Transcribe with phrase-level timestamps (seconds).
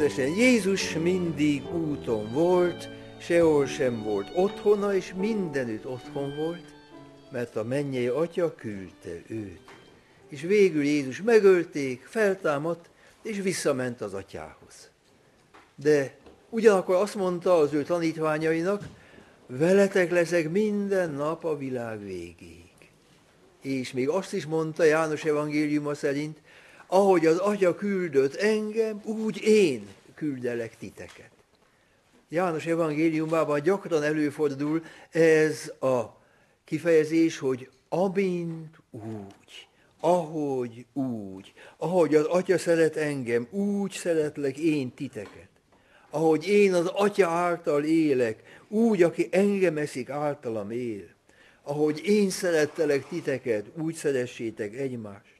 [0.00, 2.88] Kedvesen, Jézus mindig úton volt,
[3.18, 6.74] sehol sem volt otthona, és mindenütt otthon volt,
[7.30, 9.60] mert a mennyei atya küldte őt.
[10.28, 12.90] És végül Jézus megölték, feltámadt,
[13.22, 14.90] és visszament az atyához.
[15.74, 16.14] De
[16.48, 18.82] ugyanakkor azt mondta az ő tanítványainak,
[19.46, 22.90] veletek leszek minden nap a világ végéig.
[23.62, 26.38] És még azt is mondta János evangéliuma szerint,
[26.92, 31.30] ahogy az atya küldött engem, úgy én küldelek titeket.
[32.28, 36.02] János evangéliumában gyakran előfordul ez a
[36.64, 39.68] kifejezés, hogy amint úgy,
[40.00, 45.48] ahogy úgy, ahogy az atya szeret engem, úgy szeretlek én titeket.
[46.10, 51.08] Ahogy én az atya által élek, úgy, aki engem eszik, általam él.
[51.62, 55.39] Ahogy én szerettelek titeket, úgy szeressétek egymást.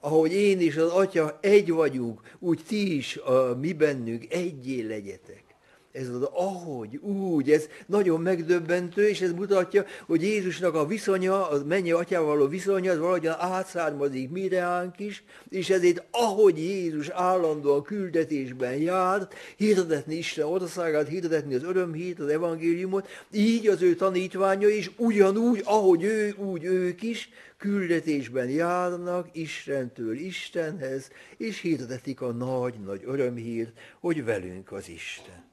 [0.00, 5.50] Ahogy én és az Atya egy vagyunk, úgy ti is a mi bennünk egyé legyetek.
[5.92, 11.62] Ez az ahogy, úgy, ez nagyon megdöbbentő, és ez mutatja, hogy Jézusnak a viszonya, az
[11.62, 18.76] mennyi atyával való viszonya, az valahogyan átszármazik mireánk is, és ezért ahogy Jézus állandóan küldetésben
[18.76, 25.62] járt, hirdetni Isten országát, hirdetni az örömhírt, az evangéliumot, így az ő tanítványa is ugyanúgy,
[25.64, 27.30] ahogy ő, úgy ők is,
[27.60, 35.44] küldetésben járnak Istentől Istenhez, és hirdetik a nagy-nagy örömhírt, hogy velünk az Isten.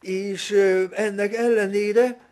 [0.00, 0.50] És
[0.90, 2.30] ennek ellenére,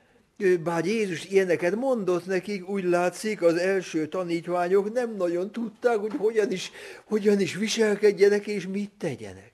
[0.63, 6.53] bár Jézus ilyeneket mondott nekik, úgy látszik, az első tanítványok nem nagyon tudták, hogy hogyan
[6.53, 6.71] is,
[7.05, 9.52] hogyan is viselkedjenek és mit tegyenek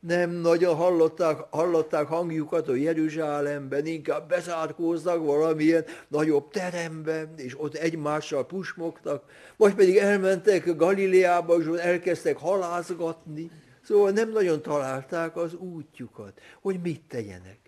[0.00, 8.46] nem nagyon hallották, hallották hangjukat a Jeruzsálemben, inkább bezárkóztak valamilyen nagyobb teremben, és ott egymással
[8.46, 9.24] pusmogtak,
[9.56, 13.50] vagy pedig elmentek Galileába, és elkezdtek halászgatni.
[13.82, 17.58] Szóval nem nagyon találták az útjukat, hogy mit tegyenek.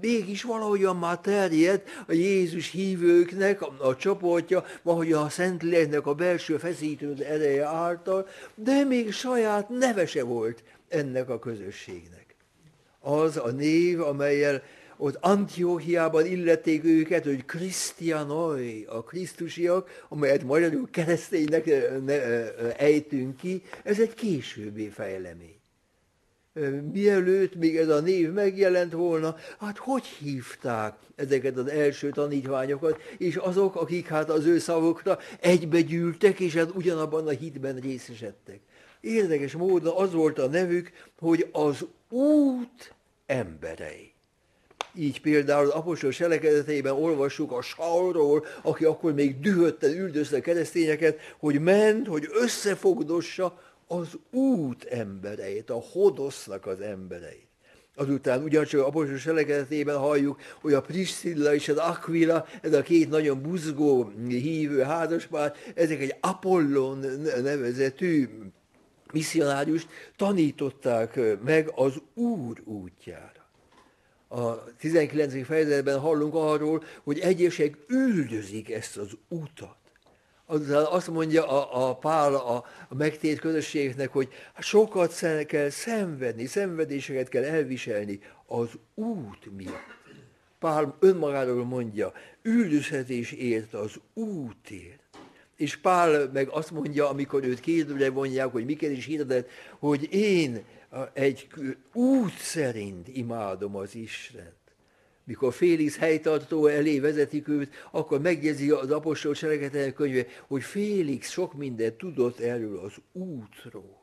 [0.00, 6.56] Mégis valahogyan már terjed a Jézus hívőknek a, a csoportja, valahogy a Szentléleknek a belső
[6.56, 12.34] feszítő ereje által, de még saját nevese volt ennek a közösségnek.
[13.00, 14.62] Az a név, amelyel
[14.96, 21.70] ott Antiochiában illették őket, hogy Krisztianoi, a krisztusiak, amelyet magyarul kereszténynek
[22.76, 25.58] ejtünk ki, ez egy későbbi fejlemény.
[26.92, 33.36] Mielőtt még ez a név megjelent volna, hát hogy hívták ezeket az első tanítványokat, és
[33.36, 38.60] azok, akik hát az ő szavukra egybegyűltek, és hát ugyanabban a hitben részesedtek.
[39.00, 42.94] Érdekes módon az volt a nevük, hogy az út
[43.26, 44.12] emberei.
[44.94, 51.18] Így például az apostol selekedeteiben olvassuk a Saulról, aki akkor még dühötten üldözte a keresztényeket,
[51.38, 57.48] hogy ment, hogy összefogdossa az út embereit, a hodosznak az embereit.
[57.94, 63.42] Azután ugyancsak apostol selekedetében halljuk, hogy a Priscilla és az Aquila, ez a két nagyon
[63.42, 66.98] buzgó hívő házaspár, ezek egy Apollon
[67.42, 68.28] nevezetű
[69.12, 73.48] misszionáriust tanították meg az Úr útjára.
[74.28, 75.46] A 19.
[75.46, 79.76] fejezetben hallunk arról, hogy egyesek üldözik ezt az utat.
[80.46, 84.28] Azután azt mondja a, a Pál a, a megtért közösségnek, hogy
[84.58, 89.98] sokat kell szenvedni, szenvedéseket kell elviselni az út miatt.
[90.58, 92.12] Pál önmagáról mondja,
[92.42, 94.99] üldözhetés ért az útért.
[95.60, 99.48] És Pál meg azt mondja, amikor őt kérdőre vonják, hogy miket is hirdet,
[99.78, 100.64] hogy én
[101.12, 101.46] egy
[101.92, 104.54] út szerint imádom az Istent.
[105.24, 111.54] Mikor Félix helytartó elé vezetik őt, akkor megjegyzi az apostol cselekedetek könyve, hogy Félix sok
[111.54, 114.00] mindent tudott erről az útról.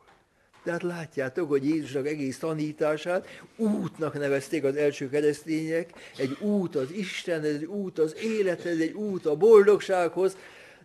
[0.64, 7.56] Tehát látjátok, hogy Jézusnak egész tanítását útnak nevezték az első keresztények, egy út az Istenhez,
[7.56, 10.38] egy út az élethez, egy út a boldogsághoz,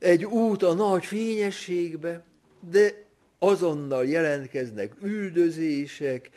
[0.02, 2.24] egy út a nagy fényességbe,
[2.70, 3.04] de
[3.38, 6.30] azonnal jelentkeznek üldözések,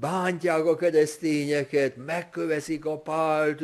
[0.00, 3.62] bántják a keresztényeket, megköveszik a pált,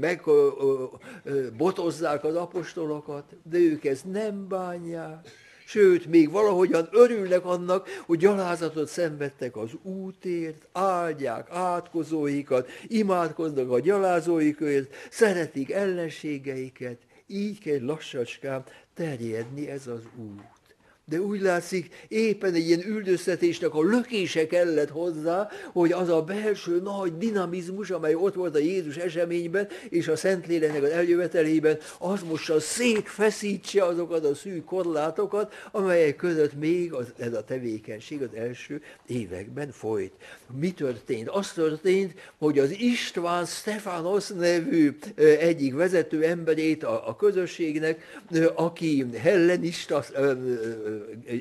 [0.00, 5.28] megbotozzák az apostolokat, de ők ezt nem bánják.
[5.66, 14.94] Sőt, még valahogyan örülnek annak, hogy gyalázatot szenvedtek az útért, áldják átkozóikat, imádkoznak a gyalázóikért,
[15.10, 20.53] szeretik ellenségeiket, így kell lassacskán terjedni ez az út.
[21.06, 26.80] De úgy látszik, éppen egy ilyen üldöztetésnek a lökése kellett hozzá, hogy az a belső
[26.80, 32.50] nagy dinamizmus, amely ott volt a Jézus eseményben, és a Szentléleknek az eljövetelében, az most
[32.50, 38.82] a szétfeszítse azokat a szűk korlátokat, amelyek között még az, ez a tevékenység az első
[39.06, 40.12] években folyt.
[40.58, 41.28] Mi történt?
[41.28, 44.96] Az történt, hogy az István Stefanos nevű
[45.38, 48.20] egyik vezető emberét a, a közösségnek,
[48.54, 50.04] aki hellenista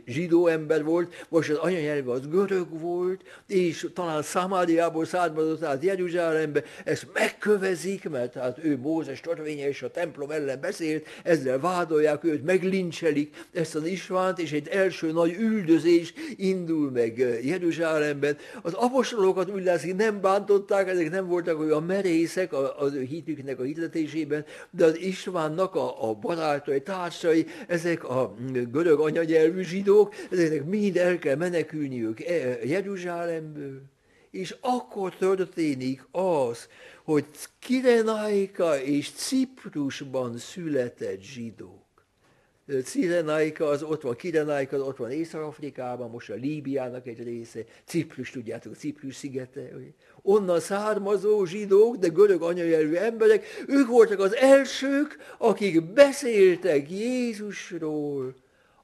[0.06, 6.64] zsidó ember volt, most az anyanyelve az görög volt, és talán Szamáriából származott át Jeruzsálembe,
[6.84, 12.44] ezt megkövezik, mert hát ő Mózes törvénye és a templom ellen beszélt, ezzel vádolják őt,
[12.44, 18.38] meglincselik ezt az Istvánt, és egy első nagy üldözés indul meg Jeruzsálemben.
[18.62, 23.64] Az apostolokat úgy látszik nem bántották, ezek nem voltak olyan merészek az ő hitüknek a
[23.64, 28.36] hirdetésében, de az Istvánnak a, a barátai, társai, ezek a
[28.72, 29.00] görög
[29.44, 33.82] anyanyelvű zsidók, ezeknek mind el kell menekülniük e, Jeruzsálemből.
[34.32, 36.68] És akkor történik az,
[37.04, 37.26] hogy
[37.60, 41.82] Kirenaika és Ciprusban született zsidók.
[42.84, 48.30] Cirenaika az ott van, Kirenaika az ott van Észak-Afrikában, most a Líbiának egy része, Ciprus,
[48.30, 49.70] tudjátok, Ciprus szigete.
[50.22, 58.36] Onnan származó zsidók, de görög anyanyelvű emberek, ők voltak az elsők, akik beszéltek Jézusról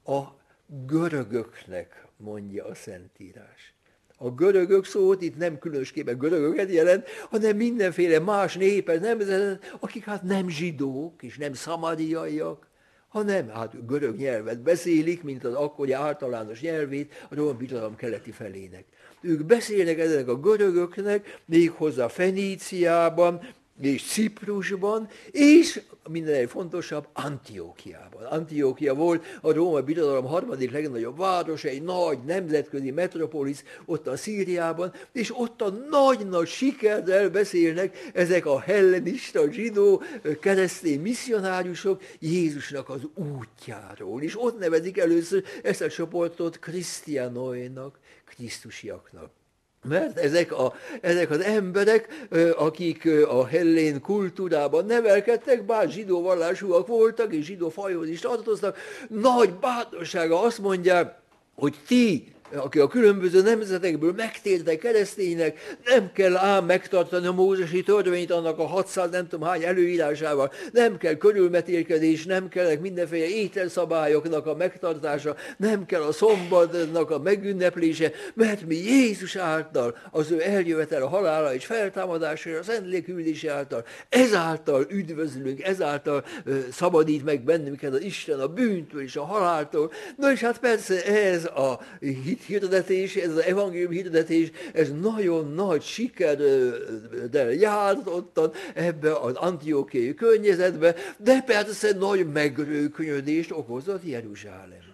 [0.03, 0.38] a
[0.85, 3.73] görögöknek, mondja a Szentírás.
[4.17, 10.23] A görögök szót itt nem különösképpen görögöket jelent, hanem mindenféle más népet, nemzetet, akik hát
[10.23, 12.67] nem zsidók és nem szamariaiak,
[13.07, 18.85] hanem hát görög nyelvet beszélik, mint az akkori általános nyelvét a Róma Birodalom keleti felének.
[19.21, 23.41] Ők beszélnek ezek a görögöknek, méghozzá Feníciában,
[23.81, 28.23] és Ciprusban, és minden fontosabb, Antiókiában.
[28.23, 34.93] Antiókia volt a Róma Birodalom harmadik legnagyobb város, egy nagy nemzetközi metropolis ott a Szíriában,
[35.11, 40.03] és ott a nagy-nagy sikerrel beszélnek ezek a hellenista, zsidó,
[40.39, 44.21] keresztény misszionáriusok Jézusnak az útjáról.
[44.21, 49.38] És ott nevezik először ezt a csoportot krisztianoinak, krisztusiaknak.
[49.87, 52.27] Mert ezek, a, ezek az emberek,
[52.57, 58.77] akik a hellén kultúrában nevelkedtek, bár zsidó vallásúak voltak, és zsidó fajhoz is tartoztak,
[59.07, 61.19] nagy bátorsága azt mondják,
[61.55, 68.31] hogy ti aki a különböző nemzetekből megtértek kereszténynek, nem kell ám megtartani a mózesi törvényt
[68.31, 74.55] annak a 600 nem tudom hány előírásával, nem kell körülmetélkedés, nem kellnek mindenféle ételszabályoknak a
[74.55, 81.07] megtartása, nem kell a szombatnak a megünneplése, mert mi Jézus által, az ő eljövetel a
[81.07, 86.25] halála és feltámadása, a Szentlélek küldése által, ezáltal üdvözlünk, ezáltal
[86.71, 89.91] szabadít meg bennünket az Isten a bűntől és a haláltól.
[90.17, 95.53] Na és hát persze ez a hit hit hirdetés, ez az evangélium hirdetés, ez nagyon
[95.53, 104.88] nagy sikerrel járt ottan ebbe az antiókéi környezetbe, de persze nagy megrőkönyödést okozott Jeruzsálem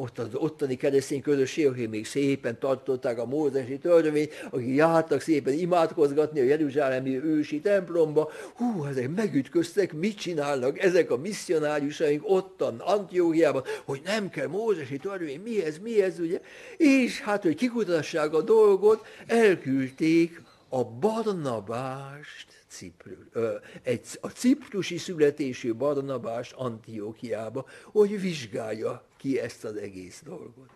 [0.00, 5.52] ott az ottani keresztény közösség, akik még szépen tartották a mózesi törvényt, akik jártak szépen
[5.52, 13.62] imádkozgatni a Jeruzsálemi ősi templomba, hú, ezek megütköztek, mit csinálnak ezek a misszionáriusaink ottan, Antiógiában,
[13.84, 16.40] hogy nem kell mózesi törvény, mi ez, mi ez, ugye?
[16.76, 25.74] És hát, hogy kikutassák a dolgot, elküldték a Barnabást Ciprus, ö, egy, a ciprusi születésű
[25.74, 30.70] Barnabás Antiókiába, hogy vizsgálja ki ezt az egész dolgot.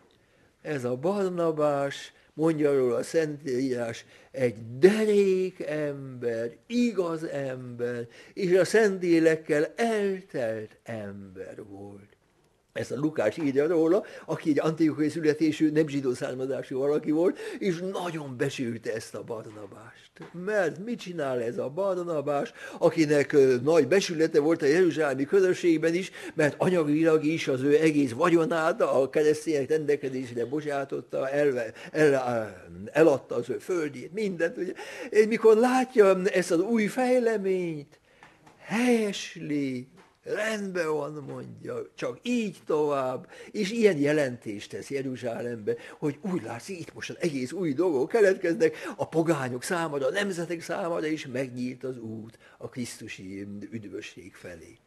[0.63, 9.73] Ez a Barnabás, mondja róla a Szentírás, egy derék ember, igaz ember, és a Szentélekkel
[9.77, 12.14] eltelt ember volt
[12.75, 17.79] ezt a Lukács írja róla, aki egy antiókai születésű, nem zsidó származású valaki volt, és
[17.93, 20.11] nagyon besűrte ezt a Barnabást.
[20.45, 26.55] Mert mit csinál ez a Barnabás, akinek nagy besülete volt a Jeruzsálemi közösségben is, mert
[26.59, 31.63] anyagilag is az ő egész vagyonát a keresztények rendelkezésre bocsátotta, el,
[31.93, 32.55] el,
[32.93, 34.57] eladta az ő földjét, mindent.
[34.57, 34.73] Ugye.
[35.11, 37.99] És mikor látja ezt az új fejleményt,
[38.59, 39.89] helyesli,
[40.25, 43.31] Rendben van, mondja, csak így tovább.
[43.51, 48.77] És ilyen jelentést tesz Jeruzsálembe, hogy úgy látszik, itt most az egész új dolgok keletkeznek,
[48.97, 54.79] a pogányok számára, a nemzetek számára is megnyílt az út a Krisztusi üdvösség felé.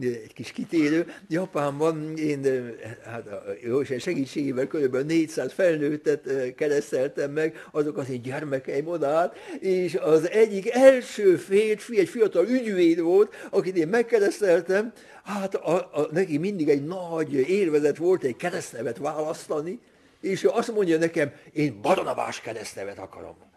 [0.00, 1.06] Egy kis kitérő.
[1.28, 2.70] Japánban én
[3.04, 4.96] hát a Jóisten segítségével kb.
[4.96, 12.08] 400 felnőttet kereszteltem meg, azok az én gyermekeim odát, és az egyik első férfi, egy
[12.08, 14.92] fiatal ügyvéd volt, akit én megkereszteltem,
[15.24, 19.80] hát a, a, neki mindig egy nagy élvezet volt egy keresztnevet választani,
[20.20, 23.47] és ő azt mondja nekem, én Barnabás keresztnevet akarom.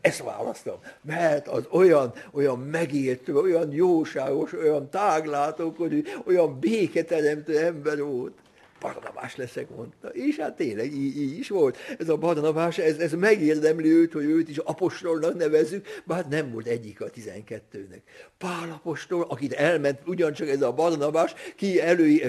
[0.00, 8.32] Ezt választom, mert az olyan, olyan megértő, olyan jóságos, olyan táglátókodó, olyan béketeremtő ember volt.
[8.80, 10.08] Barnabás leszek, mondta.
[10.08, 11.76] És hát tényleg így, így is volt.
[11.98, 16.52] Ez a Barnabás, ez, ez megérdemli őt, hogy őt is apostolnak nevezzük, bár hát nem
[16.52, 18.02] volt egyik a tizenkettőnek.
[18.38, 22.22] Pál apostol, akit elment ugyancsak ez a Barnabás, ki elő,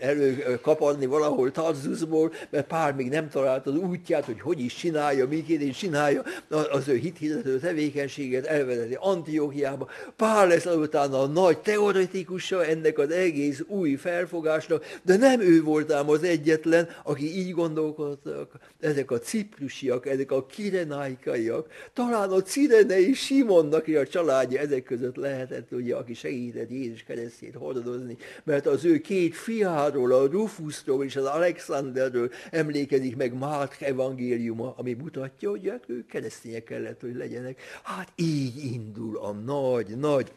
[0.00, 5.28] elő kaparni valahol Tarzusból, mert Pál még nem talált az útját, hogy hogy is csinálja,
[5.28, 9.88] miként csinálja az ő hithirdető tevékenységet, elvezeti Antiochiába.
[10.16, 15.90] Pál lesz azután a nagy teoretikusa ennek az egész új felfogásnak, de nem ő volt
[15.92, 23.12] voltám az egyetlen, aki így gondolkodtak, ezek a ciprusiak, ezek a kirenáikaiak, talán a cirenei
[23.12, 28.84] Simonnak is a családja ezek között lehetett, ugye, aki segített Jézus keresztjét hordozni, mert az
[28.84, 35.68] ő két fiáról, a Rufusról és az Alexanderről emlékezik meg Márk evangéliuma, ami mutatja, hogy
[35.68, 37.60] hát ők keresztények kellett, hogy legyenek.
[37.82, 40.32] Hát így indul a nagy, nagy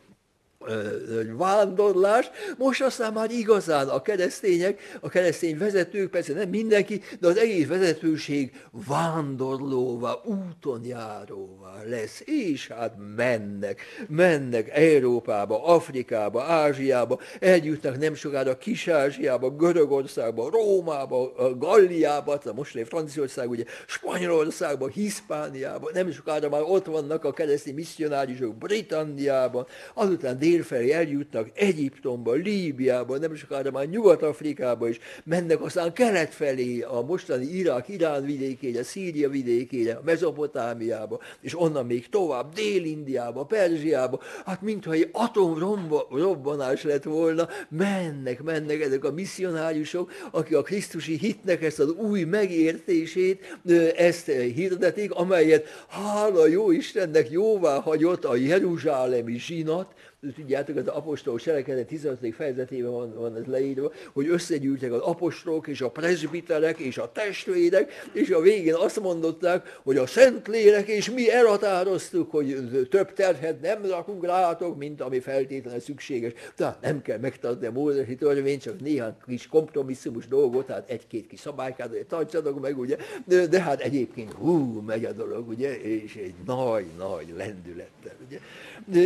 [1.38, 7.38] vándorlás, most aztán már igazán a keresztények, a keresztény vezetők, persze nem mindenki, de az
[7.38, 8.52] egész vezetőség
[8.88, 19.50] vándorlóvá, úton járóvá lesz, és hát mennek, mennek Európába, Afrikába, Ázsiába, eljutnak nem sokára Kis-Ázsiába,
[19.50, 27.34] Görögországba, Rómába, Galliába, most lév Franciaország, ugye, Spanyolországba, Hiszpániába, nem sokára már ott vannak a
[27.34, 35.94] keresztény misszionáriusok Britanniában, azután délfelé eljutnak Egyiptomba, Líbiába, nem sokára már Nyugat-Afrikába is, mennek aztán
[35.94, 42.54] kelet felé, a mostani Irak, Irán vidékére, Szíria vidékére, a Mezopotámiába, és onnan még tovább,
[42.54, 50.62] Dél-Indiába, Perzsiába, hát mintha egy atomrobbanás lett volna, mennek, mennek ezek a misszionáriusok, akik a
[50.62, 53.60] Krisztusi hitnek ezt az új megértését,
[53.96, 59.94] ezt hirdetik, amelyet hála jó Istennek jóvá hagyott a Jeruzsálemi zsinat,
[60.36, 62.36] tudjátok, az apostol cselekedet 15.
[62.36, 67.92] fejezetében van, van ez leírva, hogy összegyűltek az apostolok és a presbiterek és a testvérek,
[68.14, 72.58] és a végén azt mondották, hogy a Szentlélek és mi elhatároztuk, hogy
[72.90, 76.32] több terhet nem rakunk rátok, mint ami feltétlenül szükséges.
[76.56, 81.40] Tehát nem kell megtartani a mózesi törvényt, csak néhány kis kompromisszumos dolgot, tehát egy-két kis
[81.40, 86.16] szabálykát, hogy tartsatok meg, ugye, de, de hát egyébként hú, megy a dolog, ugye, és
[86.16, 88.40] egy nagy-nagy lendülettel, ugye.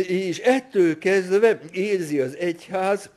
[0.06, 3.10] És ettől kezdve érzi az egyház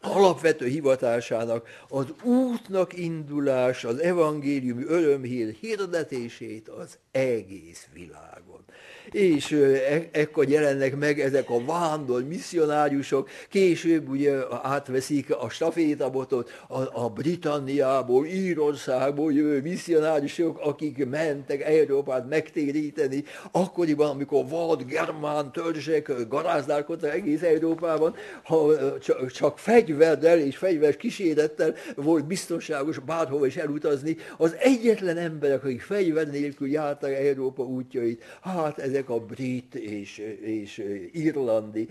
[0.00, 8.47] alapvető hivatásának az útnak indulás, az evangéliumi örömhír hirdetését az egész világon
[9.12, 17.04] és e- ekkor jelennek meg ezek a vándor misszionáriusok, később ugye átveszik a stafétabotot a,
[17.04, 27.14] a Britanniából, Írországból jövő misszionáriusok, akik mentek Európát megtéríteni, akkoriban, amikor vad germán törzsek garázdálkodtak
[27.14, 29.60] egész Európában, ha csak, csak
[30.38, 37.12] és fegyveres kísérettel volt biztonságos bárhova is elutazni, az egyetlen emberek, akik fegyver nélkül jártak
[37.12, 41.88] Európa útjait, hát ezek ezek a brit és, és irlandi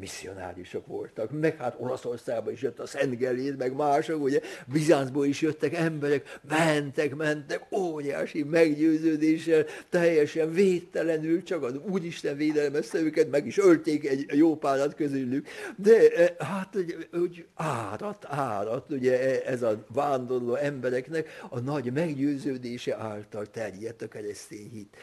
[0.00, 4.40] misszionáriusok voltak, meg hát Olaszországban is jött a Szent meg mások, ugye?
[4.72, 13.30] Bizáncból is jöttek emberek, mentek, mentek, óriási meggyőződéssel, teljesen védtelenül, csak az Úristen védelmezte őket,
[13.30, 15.96] meg is ölték egy jó párat közülük, de
[16.38, 16.76] hát
[17.12, 24.70] úgy árat, árat, ugye ez a vándorló embereknek a nagy meggyőződése által terjedt a keresztény
[24.72, 24.96] hit.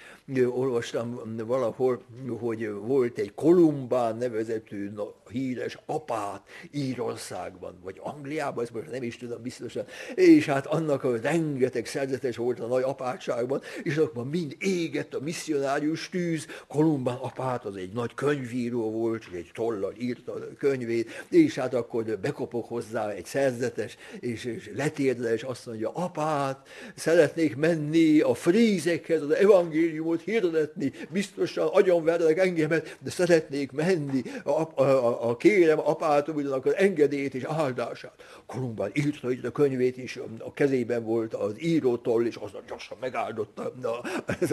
[0.48, 2.02] Olvastam valahol,
[2.40, 4.90] hogy volt egy Kolumbán nevezetű
[5.30, 9.86] híres apát Írországban, vagy Angliában, ezt most nem is tudom biztosan,
[10.16, 15.20] és hát annak a rengeteg szerzetes volt a nagy apátságban, és akkor mind égett a
[15.20, 21.56] misszionárius tűz, Kolumbán apát az egy nagy könyvíró volt, egy tollal írta a könyvét, és
[21.56, 28.20] hát akkor bekopok hozzá egy szerzetes, és, és letérdel, és azt mondja, apát, szeretnék menni
[28.20, 30.92] a frízekhez, az evangéliumot hirdetni,
[31.22, 37.44] biztosan agyonvernek engemet, de szeretnék menni, a, a, a, a kérem apától ugyanakkor engedélyét és
[37.44, 38.14] áldását.
[38.46, 43.74] Kolumbán írta hogy a könyvét, és a kezében volt az írótól, és azon gyorsan megáldotta
[43.82, 43.88] a,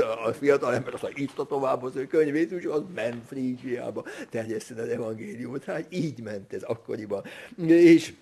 [0.00, 4.80] a, a fiatal ember, aztán írta tovább az ő könyvét, és az ment Frígiába terjeszteni
[4.80, 5.64] az evangéliumot.
[5.64, 7.22] Hát így ment ez akkoriban.
[7.66, 8.12] és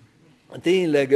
[0.62, 1.12] tényleg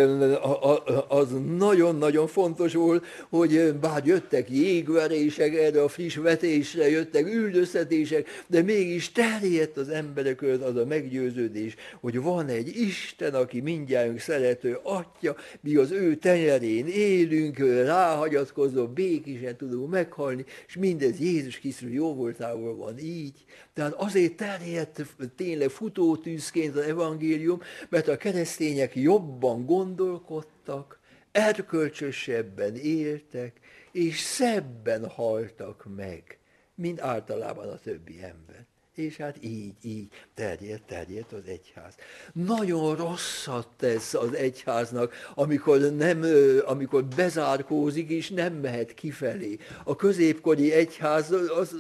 [1.09, 8.63] az nagyon-nagyon fontos volt, hogy bár jöttek jégverések erre a friss vetésre, jöttek üldöztetések, de
[8.63, 14.79] mégis terjedt az emberek között az a meggyőződés, hogy van egy Isten, aki mindjárt szerető
[14.83, 22.15] atya, mi az ő tenyerén élünk, ráhagyatkozó, békésen tudunk meghalni, és mindez Jézus Krisztus jó
[22.15, 23.45] voltával van így.
[23.75, 25.07] Tehát azért terjedt
[25.37, 31.00] tényleg futótűzként az evangélium, mert a keresztények jobban gondolkodtak,
[31.33, 33.61] erkölcsösebben éltek,
[33.93, 36.39] és szebben haltak meg,
[36.75, 38.67] mint általában a többi ember
[39.00, 41.95] és hát így, így terjed, terjed az egyház.
[42.33, 46.25] Nagyon rosszat tesz az egyháznak, amikor, nem,
[46.66, 49.59] amikor bezárkózik, és nem mehet kifelé.
[49.85, 51.75] A középkori egyház az, az,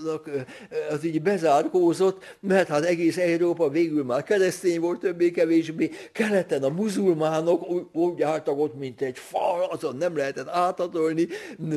[0.90, 7.94] az így bezárkózott, mert hát egész Európa végül már keresztény volt többé-kevésbé, keleten a muzulmánok
[7.96, 11.28] úgy álltak ott, mint egy fal, azon nem lehetett átadolni,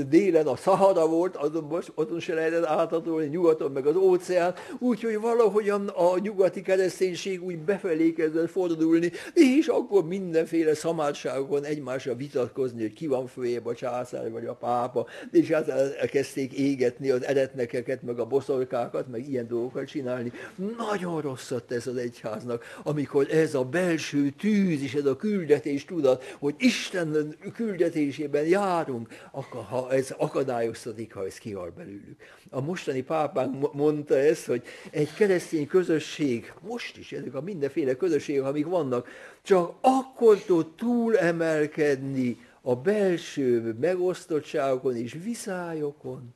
[0.07, 5.21] délen a Szahara volt, azon most otthon se lehetett átadolni, nyugaton meg az óceán, úgyhogy
[5.35, 12.93] valahogyan a nyugati kereszténység úgy befelé kezdett fordulni, és akkor mindenféle szamárságokon egymásra vitatkozni, hogy
[12.93, 18.19] ki van följebb a császár vagy a pápa, és hát elkezdték égetni az eretnekeket, meg
[18.19, 20.31] a boszorkákat, meg ilyen dolgokat csinálni.
[20.77, 26.23] Nagyon rosszat tesz az egyháznak, amikor ez a belső tűz és ez a küldetés tudat,
[26.39, 32.21] hogy Isten küldetésében járunk, akkor ha ez akadályoztatik, ha ez kihal belőlük.
[32.53, 38.43] A mostani pápánk mondta ezt, hogy egy keresztény közösség, most is ezek a mindenféle közösségek,
[38.43, 39.07] amik vannak,
[39.41, 46.33] csak akkor tud túl emelkedni a belső megosztottságokon és viszályokon,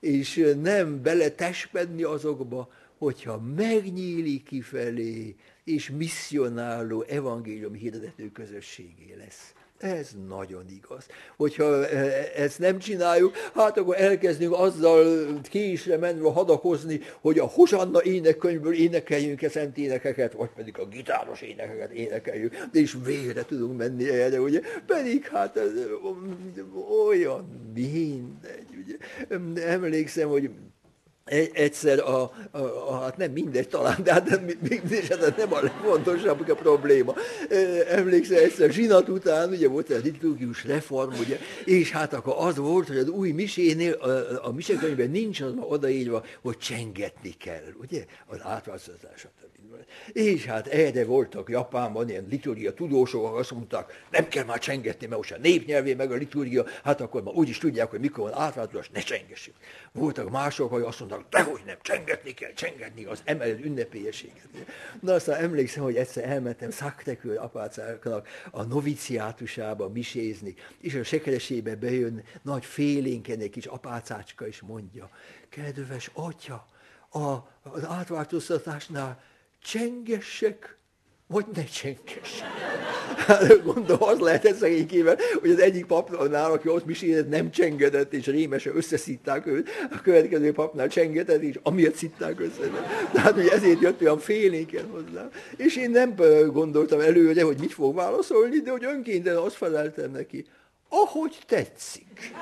[0.00, 2.68] és nem beletespedni azokba,
[2.98, 9.52] hogyha megnyílik kifelé, és misszionáló evangélium hirdető közösségé lesz.
[9.84, 11.06] Ez nagyon igaz.
[11.36, 18.02] Hogyha e, ezt nem csináljuk, hát akkor elkezdünk azzal késre menve hadakozni, hogy a Hosanna
[18.02, 23.78] énekkönyvből énekeljünk e szent énekeket, vagy pedig a gitáros énekeket énekeljük, de is végre tudunk
[23.78, 24.60] menni erre, ugye?
[24.86, 25.70] Pedig hát ez
[27.08, 28.96] olyan mindegy, ugye?
[29.66, 30.50] Emlékszem, hogy
[31.52, 34.48] egyszer a, a, a, hát nem mindegy talán, de hát nem,
[35.20, 37.14] hát nem a legfontosabb a probléma.
[37.88, 42.86] Emlékszel, egyszer zsinat után, ugye volt egy liturgius reform, ugye, és hát akkor az volt,
[42.86, 48.38] hogy az új misénél, a, a misekönyvben nincs az odaírva, hogy csengetni kell, ugye, az
[48.42, 49.26] átváltoztatás,
[50.12, 55.16] és hát erre voltak Japánban ilyen liturgia tudósok, azt mondták, nem kell már csengetni, mert
[55.16, 58.40] most a népnyelvé meg a liturgia, hát akkor már úgy is tudják, hogy mikor van
[58.40, 59.54] átváltozás, ne csengessük.
[59.92, 64.48] Voltak mások, hogy azt mondták, dehogy nem, csengetni kell, csengetni az emeled ünnepélyességet.
[65.00, 72.24] Na aztán emlékszem, hogy egyszer elmentem Szaktekő apácáknak a noviciátusába misézni, és a sekeresébe bejön
[72.42, 75.10] nagy félénken egy kis apácácska, és mondja,
[75.48, 76.66] kedves atya,
[77.10, 77.18] a,
[77.62, 79.22] az átváltoztatásnál
[79.62, 80.76] csengessek,
[81.34, 82.48] vagy ne csengessek.
[83.16, 88.26] Hát gondolom, az lehet szegénykével, hogy az egyik papnál, aki ott misélet, nem csengedett, és
[88.26, 92.70] rémesen összeszitták őt, a következő papnál csengetett, és amiért szitták össze.
[93.12, 95.28] Tehát, hogy ezért jött olyan félénken hozzá.
[95.56, 96.14] És én nem
[96.52, 100.44] gondoltam előre, hogy mit fog válaszolni, de hogy önként azt feleltem neki,
[100.88, 102.32] ahogy tetszik.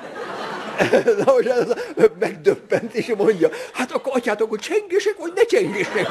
[1.25, 1.73] Na, most ez
[2.19, 6.07] megdöbbent, és mondja, hát akkor atyátok, hogy csengesek, vagy ne csengesek.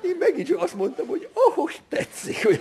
[0.00, 2.60] Én megint csak azt mondtam, hogy ahogy tetszik, hogy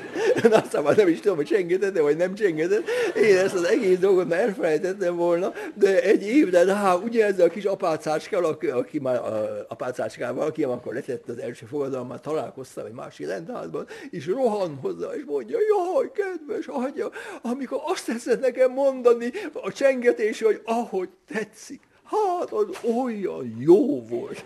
[0.71, 2.83] na, már nem is tudom, hogy csengetett vagy nem csengetett.
[3.15, 7.47] Én ezt az egész dolgot már elfelejtettem volna, de egy évre rá, ugye ez a
[7.47, 13.27] kis apácácskával, aki, már a, apácácskával, aki amikor letett az első fogadalmat, találkoztam egy másik
[13.27, 19.71] rendházban, és rohan hozzá, és mondja, jaj, kedves atya, amikor azt teszed nekem mondani a
[19.71, 21.81] csengetés, hogy ahogy tetszik.
[22.09, 22.65] Hát az
[22.95, 24.43] olyan jó volt.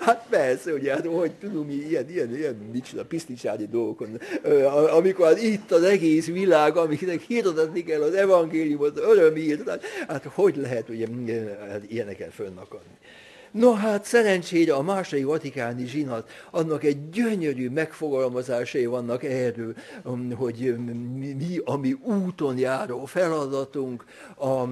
[0.00, 4.20] Hát persze, ugye, hát hogy tudom, ilyen, ilyen, ilyen micsoda, piszticsádi dolgokon,
[4.90, 10.56] amikor hát itt az egész világ, amiknek hirdetni kell az evangéliumot, örömírt, hát, hát hogy
[10.56, 11.06] lehet ugye
[11.68, 12.98] hát ilyeneket fönnakadni.
[13.56, 20.76] No hát szerencsére a második vatikáni zsinat, annak egy gyönyörű megfogalmazásai vannak erről, um, hogy
[21.36, 24.04] mi a mi úton járó feladatunk,
[24.36, 24.64] a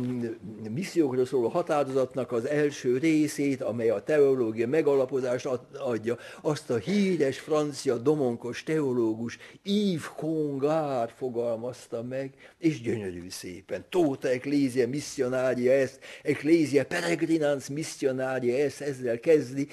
[0.70, 7.97] missziókról szóló határozatnak az első részét, amely a teológia megalapozást adja, azt a híres francia
[7.97, 13.85] domonkos teológus Yves Congar fogalmazta meg, és gyönyörű szépen.
[13.88, 19.69] Tóta ecclesia missionária est, ecclesia peregrinans missionária est, persze ezzel kezdi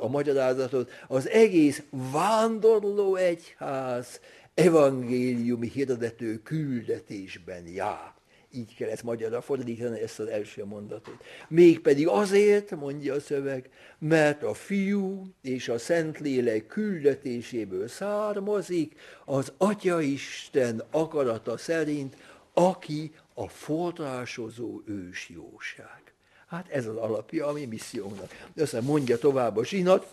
[0.00, 4.20] a magyarázatot, az egész vándorló egyház
[4.54, 8.18] evangéliumi hirdető küldetésben jár.
[8.52, 11.16] Így kell ezt magyarra fordítani, ezt az első mondatot.
[11.48, 20.00] Mégpedig azért, mondja a szöveg, mert a fiú és a Szentlélek küldetéséből származik az Atya
[20.00, 22.16] Isten akarata szerint,
[22.52, 25.99] aki a forrásozó ősjóság.
[26.50, 28.30] Hát ez az alapja a mi missziónknak.
[28.56, 30.06] Aztán mondja tovább a zsinat,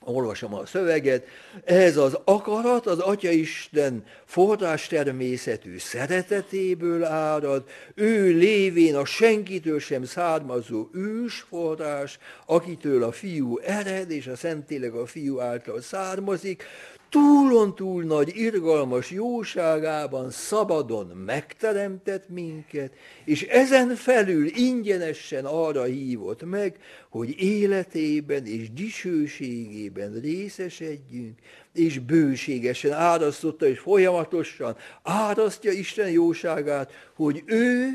[0.00, 1.26] olvasom a szöveget,
[1.64, 10.04] ez az akarat az Atya Isten forrás természetű szeretetéből árad, ő lévén a senkitől sem
[10.04, 16.64] származó ős forrás, akitől a fiú ered, és a Szentéleg a fiú által származik,
[17.08, 22.92] túlon túl nagy irgalmas jóságában szabadon megteremtett minket,
[23.24, 26.78] és ezen felül ingyenesen arra hívott meg,
[27.10, 31.38] hogy életében és dicsőségében részesedjünk,
[31.74, 37.88] és bőségesen árasztotta, és folyamatosan árasztja Isten jóságát, hogy ő,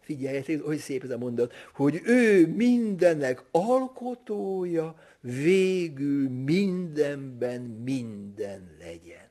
[0.00, 9.29] figyeljetek, hogy szép ez a mondat, hogy ő mindennek alkotója, végül mindenben minden legyen.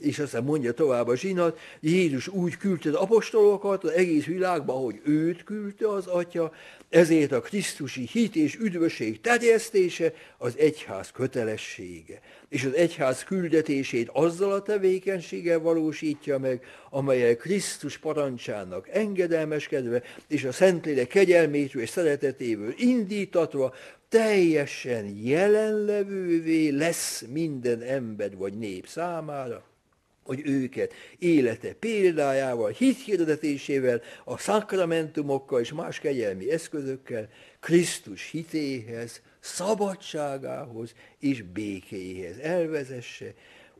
[0.00, 5.00] És aztán mondja tovább a zsinat, Jézus úgy küldte az apostolokat az egész világba, hogy
[5.04, 6.52] őt küldte az Atya,
[6.88, 12.20] ezért a Krisztusi hit és üdvösség terjesztése az egyház kötelessége.
[12.48, 20.52] És az egyház küldetését azzal a tevékenységgel valósítja meg, amelyel Krisztus parancsának engedelmeskedve, és a
[20.52, 23.74] Szentlélek kegyelmétől és szeretetéből indítatva
[24.08, 29.69] teljesen jelenlevővé lesz minden ember vagy nép számára,
[30.30, 37.28] hogy őket élete példájával, hithirdetésével, a szakramentumokkal és más kegyelmi eszközökkel
[37.60, 43.34] Krisztus hitéhez, szabadságához és békéhez elvezesse,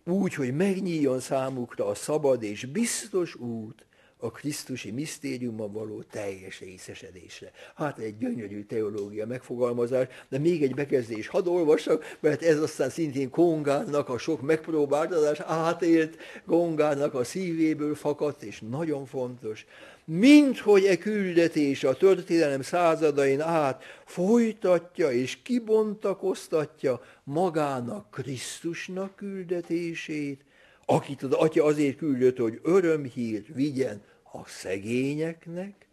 [0.04, 3.86] úgy, hogy megnyíljon számukra a szabad és biztos út,
[4.20, 7.50] a Krisztusi misztériumban való teljes részesedésre.
[7.74, 13.30] Hát egy gyönyörű teológia megfogalmazás, de még egy bekezdés hadd olvassak, mert ez aztán szintén
[13.30, 19.66] Kongának a sok megpróbáltatás átélt, Kongának a szívéből fakadt, és nagyon fontos.
[20.04, 30.44] Mint hogy e küldetés a történelem századain át folytatja és kibontakoztatja magának Krisztusnak küldetését,
[30.86, 35.88] akit az atya azért küldött, hogy örömhírt vigyen a szegényeknek,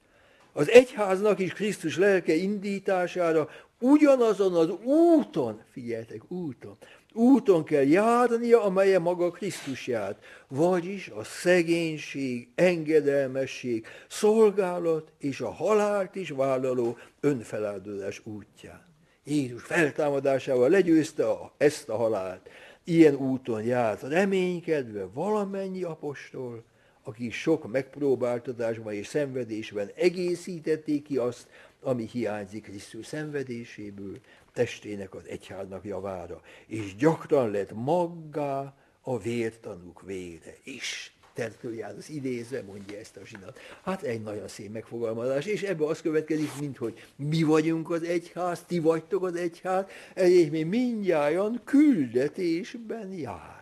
[0.54, 6.78] az egyháznak is Krisztus lelke indítására ugyanazon az úton, figyeltek, úton,
[7.13, 16.15] úton kell járnia, amelyen maga Krisztus járt, vagyis a szegénység, engedelmesség, szolgálat és a halált
[16.15, 18.86] is vállaló önfeláldozás útján.
[19.23, 21.26] Jézus feltámadásával legyőzte
[21.58, 22.50] ezt a halált.
[22.84, 26.63] Ilyen úton járt reménykedve valamennyi apostol,
[27.08, 31.48] akik sok megpróbáltatásban és szenvedésben egészítették ki azt,
[31.82, 34.20] ami hiányzik Krisztus szenvedéséből,
[34.54, 41.15] testének az egyháznak javára, és gyakran lett maggá a vértanúk vére is.
[41.34, 43.60] Tertől az idézve mondja ezt a zsinat.
[43.84, 48.63] Hát egy nagyon szép megfogalmazás, és ebből az következik, mint hogy mi vagyunk az egyház,
[48.63, 53.57] ti vagytok az egyház, ezért mi mindjárt küldetésben jár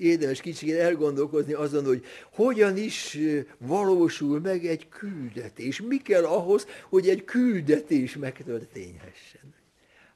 [0.00, 3.18] érdemes kicsit elgondolkozni azon, hogy hogyan is
[3.58, 5.80] valósul meg egy küldetés.
[5.80, 9.54] Mi kell ahhoz, hogy egy küldetés megtörténhessen.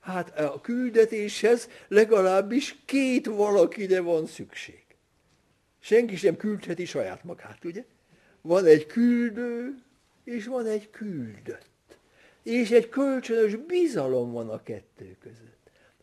[0.01, 4.85] Hát a küldetéshez legalábbis két valakire van szükség.
[5.81, 7.85] Senki sem küldheti saját magát, ugye?
[8.41, 9.75] Van egy küldő,
[10.25, 11.99] és van egy küldött.
[12.43, 15.54] És egy kölcsönös bizalom van a kettő között.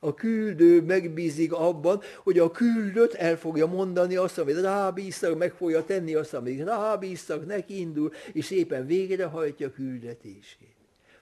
[0.04, 5.86] A küldő megbízik abban, hogy a küldött el fogja mondani azt, amit rábíztak, meg fogja
[5.86, 10.76] tenni azt, amit rábíztak, neki indul, és szépen végrehajtja küldetését.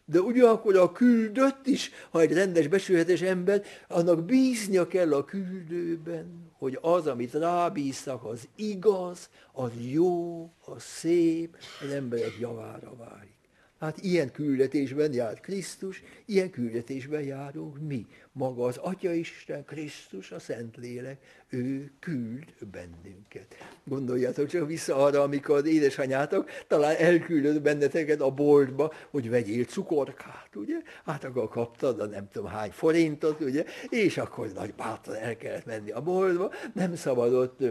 [0.05, 6.51] De ugyanakkor a küldött is, ha egy rendes, besülhetes ember, annak bíznia kell a küldőben,
[6.57, 13.38] hogy az, amit rábíztak, az igaz, az jó, az szép, az emberek javára válik.
[13.79, 18.07] Hát ilyen küldetésben járt Krisztus, ilyen küldetésben járunk mi.
[18.31, 23.55] Maga az Atya Isten, Krisztus, a Szentlélek, ő küld bennünket.
[23.83, 30.77] Gondoljátok csak vissza arra, amikor édesanyátok talán elküldött benneteket a boltba, hogy vegyél cukorkát, ugye?
[31.05, 33.65] Hát akkor kaptad a nem tudom hány forintot, ugye?
[33.89, 37.63] És akkor nagy bátran el kellett menni a boltba, nem szabadott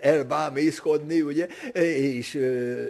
[0.00, 1.48] elbámészkodni, ugye,
[1.82, 2.34] és,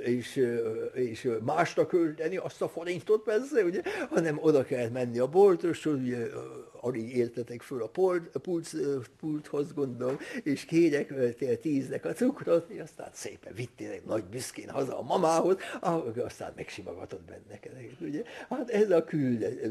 [0.05, 0.47] és,
[0.95, 6.27] és másra költeni azt a forintot persze, ugye, hanem oda kell menni a boltoshoz, ugye,
[6.81, 8.77] alig értetek föl a pult, pult,
[9.21, 11.15] pulthoz gondolom, és kérek
[11.61, 16.53] tíznek a cukrot, és aztán szépen vittél egy nagy büszkén haza a mamához, ahol aztán
[16.57, 17.59] megsimogatott benne.
[18.01, 18.23] Ugye?
[18.49, 19.05] Hát ez a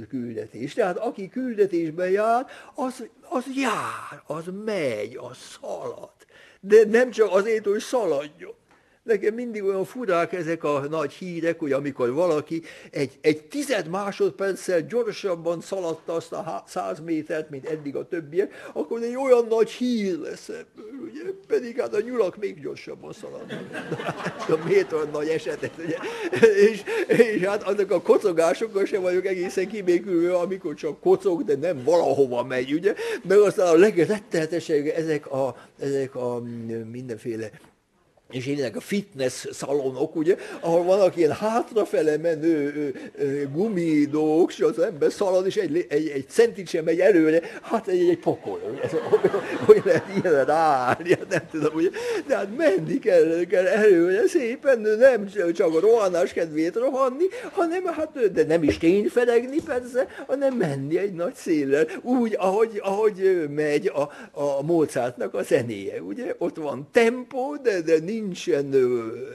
[0.10, 0.74] küldetés.
[0.74, 6.28] Tehát aki küldetésben jár, az, az jár, az megy, az szalad.
[6.60, 8.56] De nem csak azért, hogy szaladjon,
[9.04, 14.82] Nekem mindig olyan furák ezek a nagy hírek, hogy amikor valaki egy, egy tized másodperccel
[14.82, 20.18] gyorsabban szaladta azt a száz métert, mint eddig a többiek, akkor egy olyan nagy hír
[20.18, 20.50] lesz
[21.02, 21.22] ugye?
[21.48, 23.64] Pedig hát a nyulak még gyorsabban szaladnak.
[24.62, 25.98] a miért olyan nagy eset ugye?
[26.72, 31.84] És, és hát azok a kocogásokkal sem vagyok egészen kibékülve, amikor csak kocog, de nem
[31.84, 32.94] valahova megy, ugye?
[33.28, 36.42] Meg aztán a legrettenetesebb ezek a, ezek a
[36.92, 37.50] mindenféle
[38.32, 42.94] és ilyenek a fitness szalonok, ugye, ahol vannak ilyen hátrafele menő
[43.54, 47.88] gumi dolgok, és az ember szalad, és egy, egy, egy centit sem megy előre, hát
[47.88, 48.92] egy, egy pokol, ez,
[49.66, 51.90] hogy lehet ilyen ráállni, hát nem tudom, ugye,
[52.28, 58.32] de hát menni kell, kell előre szépen, nem csak a rohanás kedvét rohanni, hanem hát,
[58.32, 64.02] de nem is tényfelegni persze, hanem menni egy nagy széllel, úgy, ahogy, ahogy megy a,
[64.42, 68.74] a Mozartnak a zenéje, ugye, ott van tempó, de, de nincs nincsen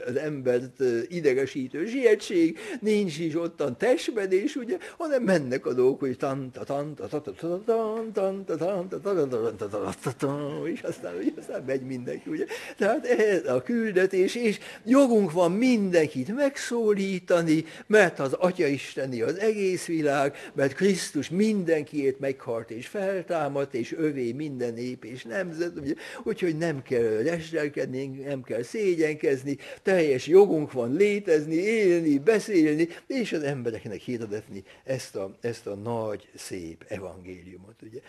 [0.07, 6.51] az embert idegesítő sietség, nincs is ottan testmedés, ugye, hanem mennek a dolgok, hogy tan
[6.51, 9.57] ta tan ta ta ta ta tan tan ta tan
[10.01, 12.45] ta ta és aztán, ugye, aztán megy mindenki, ugye.
[12.77, 19.85] Tehát ez a küldetés, és jogunk van mindenkit megszólítani, mert az Atya Isteni az egész
[19.85, 25.93] világ, mert Krisztus mindenkiét meghalt és feltámadt, és övé minden nép és nemzet, ugye,
[26.23, 33.43] úgyhogy nem kell leselkedni, nem kell szégyenkezni, teljes jogunk van létezni, élni, beszélni, és az
[33.43, 37.81] embereknek hirdetni ezt a, ezt a nagy, szép evangéliumot.
[37.81, 37.99] Ugye.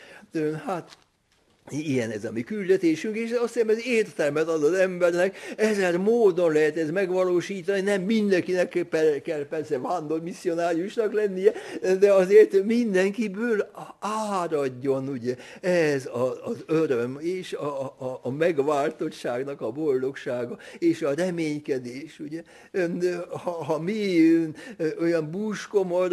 [0.64, 0.98] Hát
[1.70, 6.52] Ilyen ez a mi küldetésünk, és azt hiszem ez értelmet ad az embernek, ezer módon
[6.52, 8.86] lehet ez megvalósítani, nem mindenkinek
[9.22, 11.52] kell persze vándor misszionáriusnak lennie,
[11.98, 16.08] de azért mindenkiből áradjon ugye ez
[16.44, 22.20] az öröm, és a, a, a megváltottságnak a boldogsága, és a reménykedés.
[22.20, 22.42] Ugye?
[23.28, 24.30] Ha, ha mi
[25.00, 26.12] olyan búskomor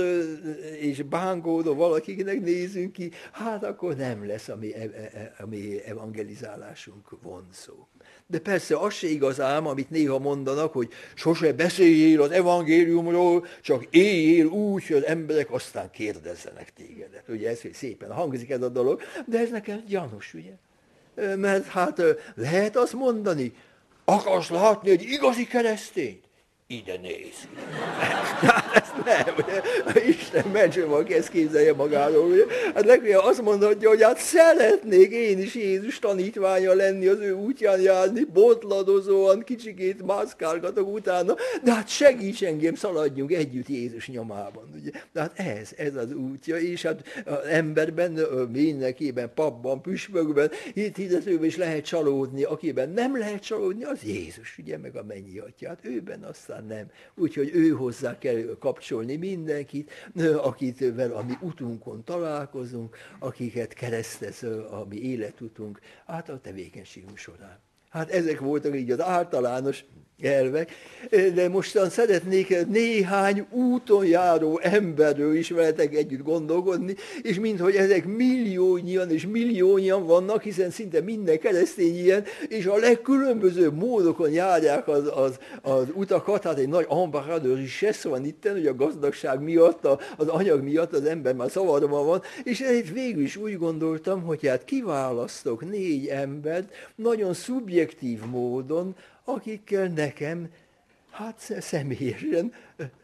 [0.79, 5.42] és bángódó valakinek nézünk ki, hát akkor nem lesz, ami e, e, e, a mi
[5.85, 7.87] evangelizálásunk vonzó.
[8.27, 13.87] De persze az se igaz ám, amit néha mondanak, hogy sose beszéljél az evangéliumról, csak
[13.89, 17.23] éljél úgy, hogy az emberek aztán kérdezzenek tégedet.
[17.27, 20.53] Ugye ez szépen hangzik ez a dolog, de ez nekem gyanús, ugye?
[21.35, 22.01] Mert hát
[22.35, 23.53] lehet azt mondani,
[24.05, 26.23] akarsz látni egy igazi keresztényt?
[26.73, 27.47] Ide néz.
[28.73, 29.35] ezt nem,
[30.07, 32.31] Isten mentsem, aki ezt képzelje magáról.
[32.31, 32.43] Ugye?
[32.73, 37.81] Hát legfeljebb azt mondhatja, hogy hát szeretnék én is Jézus tanítványa lenni, az ő útján
[37.81, 44.69] járni, botladozóan, kicsikét mászkálgatok utána, de hát segíts engem, szaladjunk együtt Jézus nyomában.
[44.81, 44.91] Ugye?
[45.13, 48.19] De hát ez, ez az útja, és hát az emberben,
[48.51, 54.77] mindenkiben, papban, püspökben, itt hirdetőben is lehet csalódni, akiben nem lehet csalódni, az Jézus, ugye,
[54.77, 56.91] meg a mennyi atyát, őben aztán nem.
[57.15, 59.91] Úgyhogy ő hozzá kell kapcsolni mindenkit,
[60.41, 67.59] akit a mi utunkon találkozunk, akiket keresztez a mi életutunk, át a tevékenységünk során.
[67.89, 69.85] Hát ezek voltak így az általános
[70.21, 70.71] elvek,
[71.33, 79.11] de mostan szeretnék néhány úton járó emberről is veletek együtt gondolkodni, és minthogy ezek milliónyian
[79.11, 85.39] és milliónyian vannak, hiszen szinte minden keresztény ilyen, és a legkülönbözőbb módokon járják az, az,
[85.61, 90.63] az utakat, hát egy nagy ambassadőr is van itt, hogy a gazdagság miatt, az anyag
[90.63, 95.69] miatt az ember már szavarban van, és itt végül is úgy gondoltam, hogy hát kiválasztok
[95.69, 100.49] négy embert nagyon szubjektív módon, akikkel nekem
[101.11, 102.53] hát személyesen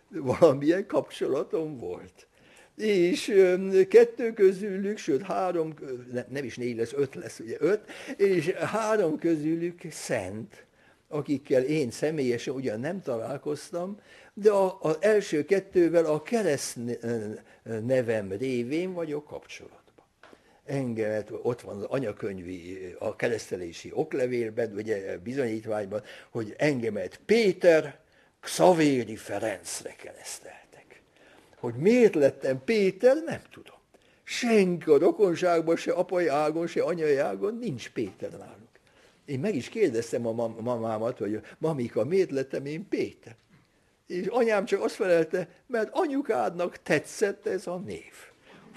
[0.09, 2.27] valamilyen kapcsolatom volt.
[2.75, 3.33] És
[3.89, 5.73] kettő közülük, sőt három,
[6.29, 7.81] nem is négy lesz, öt lesz, ugye öt,
[8.17, 10.65] és három közülük szent,
[11.07, 13.99] akikkel én személyesen ugyan nem találkoztam,
[14.33, 16.77] de az első kettővel a kereszt
[17.63, 19.78] nevem révén vagyok kapcsolat
[20.69, 27.99] engemet, ott van az anyakönyvi, a keresztelési oklevélben, ugye bizonyítványban, hogy engemet Péter
[28.39, 31.01] Xavéri Ferencre kereszteltek.
[31.55, 33.77] Hogy miért lettem Péter, nem tudom.
[34.23, 38.69] Senki a rokonságban, se apai ágon, se anyai ágon nincs Péter náluk.
[39.25, 43.35] Én meg is kérdeztem a mamámat, hogy mamika, miért lettem én Péter?
[44.07, 48.13] És anyám csak azt felelte, mert anyukádnak tetszett ez a név.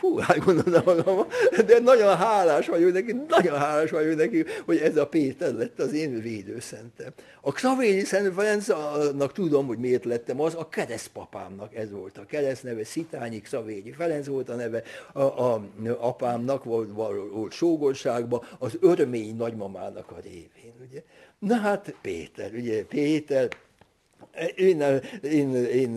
[0.03, 1.27] Fú, hát gondolom magam,
[1.67, 5.93] de nagyon hálás vagyok neki, nagyon hálás vagyok neki, hogy ez a Péter lett az
[5.93, 7.13] én védőszentem.
[7.41, 12.85] A Xavéri Szent Ferencnak tudom, hogy miért lettem az, a keresztpapámnak ez volt a keresztneve,
[12.85, 15.65] Szitányi Xavéri Ferenc volt a neve, a, a
[15.99, 16.91] apámnak volt,
[17.33, 21.03] volt sógorságban, az örmény nagymamának a révén, ugye.
[21.39, 23.49] Na hát Péter, ugye Péter,
[24.55, 24.83] én,
[25.23, 25.91] én, én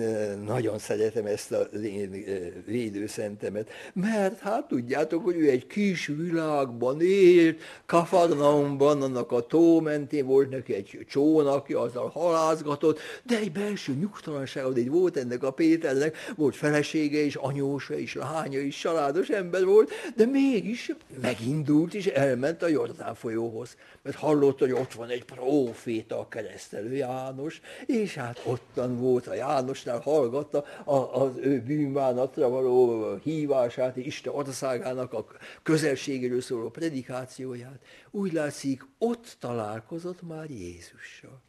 [0.45, 2.25] nagyon szeretem ezt az én
[2.65, 10.25] védőszentemet, mert hát tudjátok, hogy ő egy kis világban élt, Kafarnaumban, annak a tó mentén
[10.25, 16.17] volt neki egy csónakja, azzal halázgatott, de egy belső nyugtalanság, egy volt ennek a Péternek,
[16.35, 22.63] volt felesége is, anyósa is, lánya is, családos ember volt, de mégis megindult és elment
[22.63, 28.24] a Jordán folyóhoz, mert hallotta, hogy ott van egy proféta, a keresztelő János, és hát
[28.43, 30.63] ottan volt a Jánosnál, hallgatta
[31.11, 35.25] az ő bűnbánatra való hívását, Isten országának a
[35.63, 37.79] közelségéről szóló predikációját.
[38.11, 41.43] Úgy látszik, ott találkozott már Jézussal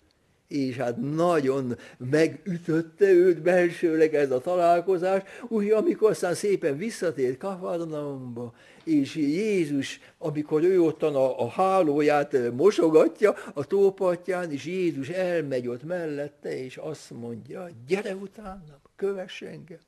[0.49, 8.55] és hát nagyon megütötte őt belsőleg ez a találkozás, úgy amikor aztán szépen visszatért Kafarnaumba,
[8.87, 15.83] és Jézus, amikor ő ottan a, a hálóját mosogatja a tópartján, és Jézus elmegy ott
[15.83, 19.79] mellette, és azt mondja, gyere utána, kövess engem.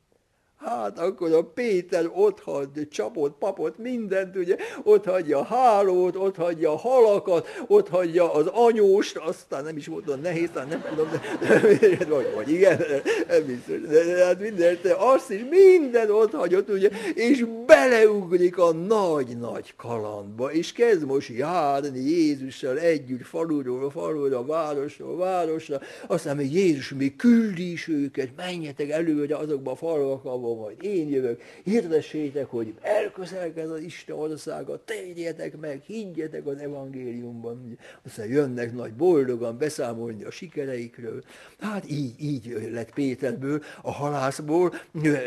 [0.58, 6.36] Hát akkor a Péter ott hagy csapot, papot, mindent, ugye, ott hagyja a hálót, ott
[6.36, 11.08] hagyja a halakat, ott hagyja az anyóst, aztán nem is volt nehéz, talán nem tudom,
[11.10, 12.80] de, de vagy, vagy igen,
[13.28, 18.58] nem biztos, de, de hát mindent, de azt is minden ott hagyott, ugye, és beleugrik
[18.58, 26.52] a nagy-nagy kalandba, és kezd most járni Jézussal együtt faluról falura, városról városra, aztán még
[26.52, 32.46] Jézus még küldi is őket, menjetek előre azokba a falvakba, ahol majd én jövök, hirdessétek,
[32.46, 37.78] hogy elközelgez az Isten országa, térjetek meg, higgyetek az evangéliumban.
[38.06, 41.22] Aztán jönnek nagy boldogan beszámolni a sikereikről.
[41.58, 44.74] Hát így, így lett Péterből, a halászból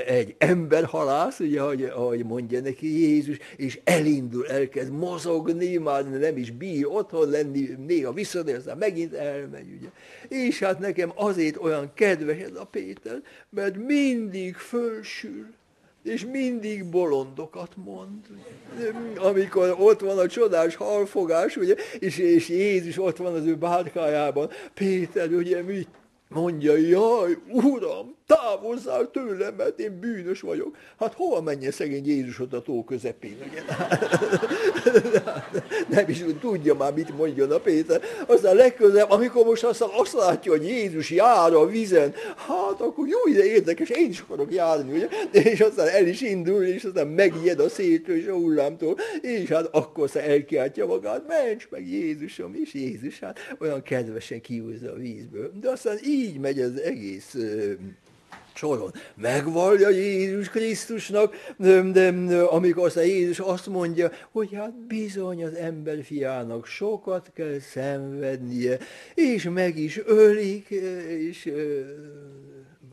[0.07, 6.37] egy ember halász, ugye, ahogy, ahogy mondja neki Jézus, és elindul, elkezd mozogni, már nem
[6.37, 9.89] is bír otthon lenni, néha visszatér, aztán megint elmegy, ugye.
[10.27, 14.55] És hát nekem azért olyan kedves ez a Péter, mert mindig
[15.11, 15.53] fölsül,
[16.03, 18.25] és mindig bolondokat mond.
[19.15, 24.49] Amikor ott van a csodás halfogás, ugye, és, és Jézus ott van az ő bárkájában,
[24.73, 25.87] Péter ugye mit
[26.27, 30.77] mondja, jaj, Uram, távozzál tőlem, mert én bűnös vagyok.
[30.99, 33.37] Hát hova menjen szegény Jézus ott a tó közepén?
[33.49, 33.61] Ugye?
[35.95, 38.01] Nem is tudja már, mit mondjon a Péter.
[38.27, 43.17] Aztán legközelebb, amikor most aztán azt látja, hogy Jézus jár a vizen, hát akkor jó,
[43.25, 45.07] ide érdekes, én is akarok járni, ugye?
[45.31, 49.67] És aztán el is indul, és aztán megijed a szétről és a hullámtól, és hát
[49.71, 55.51] akkor aztán elkiáltja magát, ments meg Jézusom, és Jézus hát olyan kedvesen kiúzza a vízből.
[55.61, 57.35] De aztán így megy az egész
[58.53, 61.35] soron megvallja Jézus Krisztusnak,
[61.91, 62.13] de
[62.49, 68.77] amikor aztán Jézus azt mondja, hogy hát bizony az ember fiának sokat kell szenvednie,
[69.13, 70.69] és meg is ölik,
[71.19, 71.51] és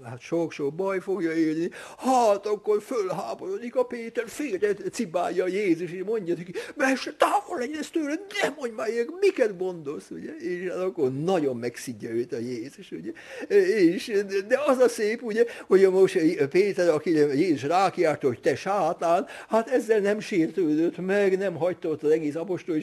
[0.09, 6.35] hát sok-sok baj fogja élni, hát akkor fölháborodik a Péter, félre cibálja Jézus, és mondja
[6.35, 10.37] neki, mester, távol legyen ez tőle, nem mondj már ilyen, miket gondolsz, ugye?
[10.37, 13.11] És hát akkor nagyon megszidja őt a Jézus, ugye?
[13.57, 14.13] És,
[14.49, 16.19] de az a szép, ugye, hogy most
[16.51, 22.03] Péter, aki Jézus rákiárt, hogy te sátán, hát ezzel nem sértődött meg, nem hagyta ott
[22.03, 22.81] az egész apostoli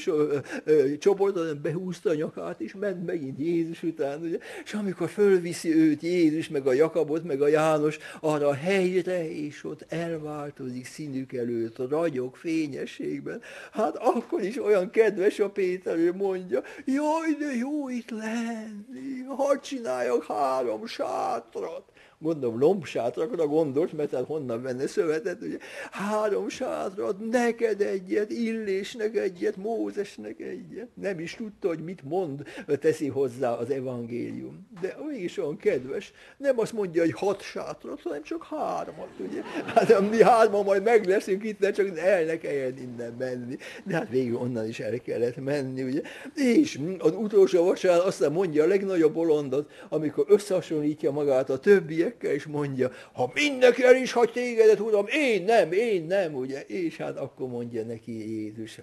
[1.00, 4.38] csoport, hanem behúzta a nyakát, és ment megint Jézus után, ugye?
[4.64, 9.30] És amikor fölviszi őt Jézus, meg a Jakabot, Jakabot, meg a János arra a helyre,
[9.32, 13.42] és ott elváltozik színük előtt, a ragyog fényességben.
[13.72, 19.60] Hát akkor is olyan kedves a Péter, ő mondja, jaj, de jó itt lenni, hadd
[19.62, 21.95] csináljak három sátrat
[22.26, 25.58] mondom, lombsátrakra gondolt, mert hát honnan venne szövetet, ugye,
[25.92, 30.88] három sátrat, neked egyet, Illésnek egyet, Mózesnek egyet.
[30.94, 32.44] Nem is tudta, hogy mit mond,
[32.80, 34.68] teszi hozzá az evangélium.
[34.82, 39.42] De mégis olyan kedves, nem azt mondja, hogy hat sátrat, hanem csak hármat, ugye.
[39.66, 43.58] Hát mi hárman majd meg itt, de csak el ne kelljen innen menni.
[43.84, 46.02] De hát végül onnan is el kellett menni, ugye.
[46.36, 52.32] És az utolsó vasárnap aztán mondja a legnagyobb bolondot, amikor összehasonlítja magát a többiek, lélekkel,
[52.32, 56.66] és mondja, ha mindenki el is hagy tégedet, Uram, én nem, én nem, ugye?
[56.66, 58.80] És hát akkor mondja neki Jézus,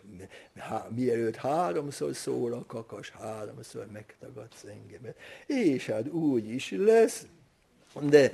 [0.59, 5.17] há, mielőtt háromszor szól a kakas, háromszor megtagadsz engemet.
[5.47, 7.27] És hát úgy is lesz,
[8.01, 8.31] de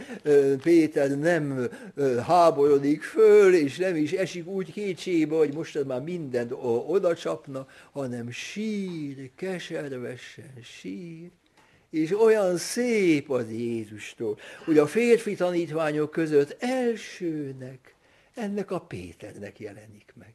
[0.62, 1.68] Péter nem
[2.26, 6.52] háborodik föl, és nem is esik úgy kétségbe, hogy most már mindent
[6.86, 11.30] oda csapna, hanem sír, keservesen sír,
[11.90, 17.94] és olyan szép az Jézustól, hogy a férfi tanítványok között elsőnek
[18.34, 20.34] ennek a Péternek jelenik meg.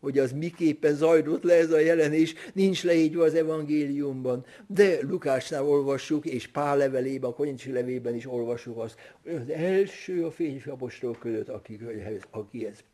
[0.00, 6.26] Hogy az miképpen zajlott le ez a jelenés, nincs leírva az evangéliumban, de Lukásnál olvassuk,
[6.26, 11.16] és Pál levelében, a Konycsi levében is olvassuk azt, hogy az első a férfi apostol
[11.18, 12.84] között, akihez, akihez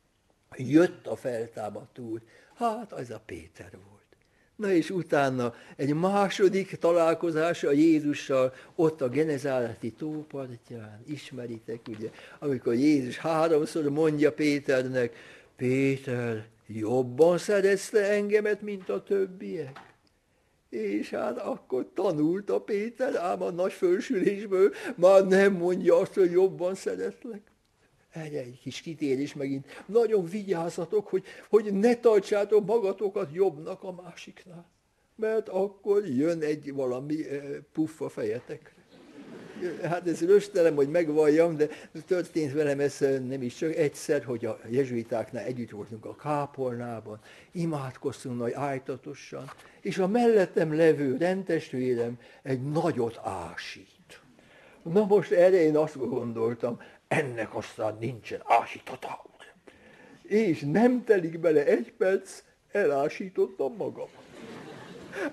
[0.57, 2.23] jött a feltámadt úr,
[2.55, 3.92] hát az a Péter volt.
[4.63, 13.19] Na és utána egy második találkozása Jézussal ott a Genezáleti tópartján, ismeritek ugye, amikor Jézus
[13.19, 15.17] háromszor mondja Péternek,
[15.57, 19.81] Péter, jobban szerezte engemet, mint a többiek.
[20.69, 26.31] És hát akkor tanult a Péter, ám a nagy fölsülésből már nem mondja azt, hogy
[26.31, 27.52] jobban szeretlek.
[28.13, 29.85] Erre egy kis kitérés megint.
[29.87, 34.71] Nagyon vigyázzatok, hogy, hogy ne tartsátok magatokat jobbnak a másiknál.
[35.15, 37.43] Mert akkor jön egy valami eh,
[37.73, 38.83] puffa fejetekre
[39.83, 41.69] hát ez röstelem, hogy megvalljam, de
[42.07, 42.99] történt velem ez
[43.29, 47.21] nem is csak egyszer, hogy a jezsuitáknál együtt voltunk a kápolnában,
[47.53, 49.51] imádkoztunk nagy ájtatosan,
[49.81, 54.21] és a mellettem levő rendtestvérem egy nagyot ásít.
[54.83, 56.81] Na most erre én azt gondoltam,
[57.13, 59.23] ennek aztán nincsen ásítata.
[60.23, 64.09] És nem telik bele egy perc, elásítottam magam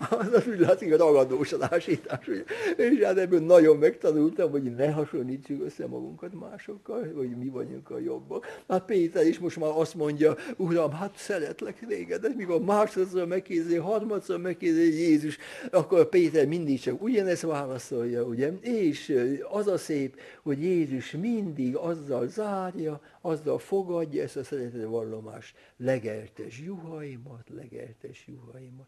[0.09, 2.29] az, úgy látszik, hogy ragadós az ásítás.
[2.77, 7.99] És hát ebből nagyon megtanultam, hogy ne hasonlítsuk össze magunkat másokkal, hogy mi vagyunk a
[7.99, 8.61] jobbak.
[8.67, 13.75] Hát Péter is most már azt mondja, Uram, hát szeretlek téged, de mikor másodszor megkérdezi,
[13.75, 15.37] harmadszor megkérdezi Jézus,
[15.71, 18.51] akkor Péter mindig csak ugyanezt válaszolja, ugye?
[18.61, 25.55] És az a szép, hogy Jézus mindig azzal zárja, azzal fogadja ezt a szeretet vallomást,
[25.77, 28.87] legeltes juhaimat, legeltes juhaimat.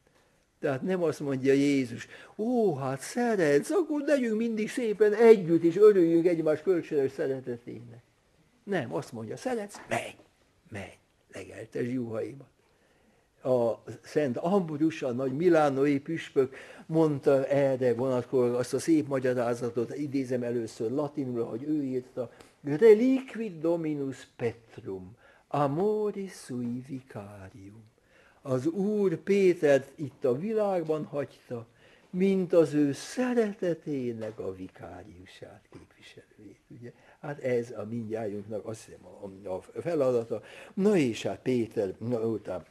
[0.61, 6.25] Tehát nem azt mondja Jézus, ó, hát szeretsz, akkor legyünk mindig szépen együtt, és örüljünk
[6.27, 8.03] egymás kölcsönös szeretetének.
[8.63, 10.15] Nem, azt mondja, szeretsz, menj,
[10.69, 10.93] menj,
[11.33, 12.47] legeltes juhaimat.
[13.43, 16.55] A Szent Ambrus, a nagy milánói püspök
[16.85, 22.31] mondta erre vonatkozóan azt a szép magyarázatot, idézem először latinul, hogy ő írta,
[22.63, 25.15] reliquid dominus petrum,
[25.47, 27.90] amoris sui vicarium
[28.41, 31.67] az Úr Pétert itt a világban hagyta,
[32.09, 36.59] mint az ő szeretetének a vikáriusát, képviselőjét.
[36.67, 36.91] Ugye?
[37.19, 40.41] Hát ez a mindjájunknak azt hiszem a, a feladata.
[40.73, 42.65] Na és hát Péter, na utána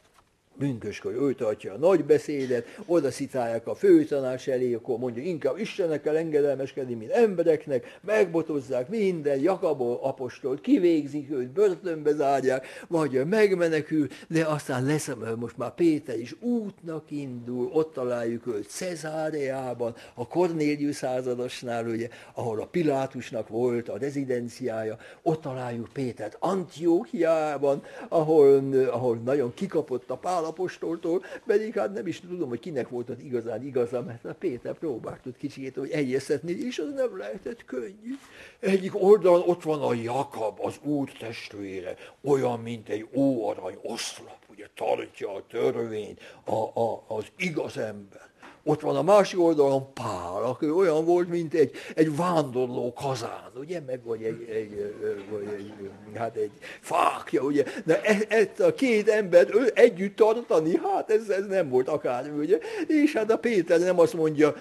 [0.57, 6.01] bünköskor, ő tartja a nagy beszédet, oda szitálják a főtanás elé, akkor mondja, inkább Istennek
[6.01, 14.45] kell engedelmeskedni, mint embereknek, megbotozzák minden, Jakabó apostolt, kivégzik őt, börtönbe zárják, vagy megmenekül, de
[14.45, 21.87] aztán lesz, most már Péter is útnak indul, ott találjuk őt Cezáreában, a Cornélius századosnál,
[21.87, 30.09] ugye, ahol a Pilátusnak volt a rezidenciája, ott találjuk Pétert Antiókiában, ahol, ahol nagyon kikapott
[30.09, 34.25] a Pál apostoltól, pedig hát nem is tudom, hogy kinek volt az igazán igaza, mert
[34.25, 38.17] a Péter próbált kicsit, hogy egyeztetni, és az nem lehetett könnyű.
[38.59, 44.67] Egyik oldalon ott van a Jakab, az úr testvére, olyan, mint egy óarany oszlop, ugye
[44.75, 48.30] tartja a törvényt, a, a, az igaz ember.
[48.63, 53.79] Ott van a másik oldalon Pál, aki olyan volt, mint egy, egy vándorló kazán, ugye,
[53.79, 54.95] meg vagy egy, egy,
[55.31, 55.73] vagy egy,
[56.15, 56.51] hát egy
[56.81, 57.63] fákja, ugye.
[57.85, 62.59] De e, ezt a két ember együtt tartani, hát ez, ez nem volt akár, ugye.
[62.87, 64.53] És hát a Péter nem azt mondja,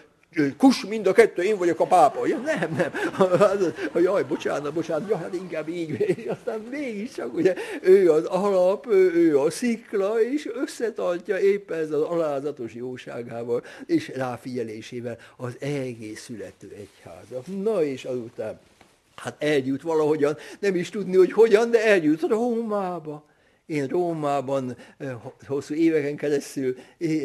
[0.56, 2.26] kus mind a kettő, én vagyok a pápa.
[2.26, 2.92] Ja, nem, nem.
[4.02, 9.38] Jaj, bocsánat, bocsánat, ja, hát inkább így, és aztán mégiscsak, ugye, ő az alap, ő
[9.38, 17.42] a szikla, és összetartja éppen ez az alázatos jóságával, és ráfigyelésével az egész születő egyháza.
[17.62, 18.60] Na és azután,
[19.16, 23.28] hát eljut valahogyan, nem is tudni, hogy hogyan, de eljut Rómába
[23.70, 24.76] én Rómában
[25.46, 26.76] hosszú éveken keresztül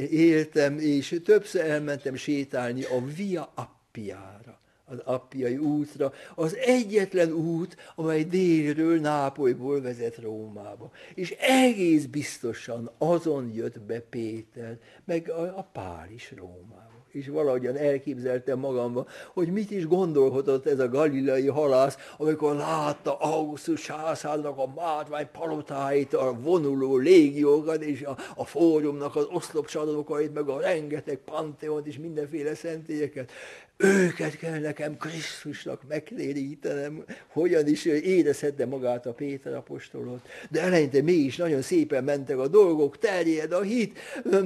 [0.09, 8.23] éltem, és többször elmentem sétálni a Via Appiára, az Appiai útra, az egyetlen út, amely
[8.23, 10.91] délről, Nápolyból vezet Rómába.
[11.13, 16.94] És egész biztosan azon jött be Péter, meg a, a Pál is Rómába.
[17.15, 23.81] És valahogyan elképzeltem magamba, hogy mit is gondolhatott ez a galilei halász, amikor látta Augustus
[23.81, 30.59] császárnak a mátvány palotáit, a vonuló légiókat, és a, a fórumnak az oszlopcsarnokait, meg a
[30.59, 33.31] rengeteg panteont és mindenféle szentélyeket
[33.77, 40.27] őket kell nekem Krisztusnak megtérítenem, hogyan is érezhette magát a Péter apostolot.
[40.49, 43.99] De eleinte mégis nagyon szépen mentek a dolgok, terjed a hit,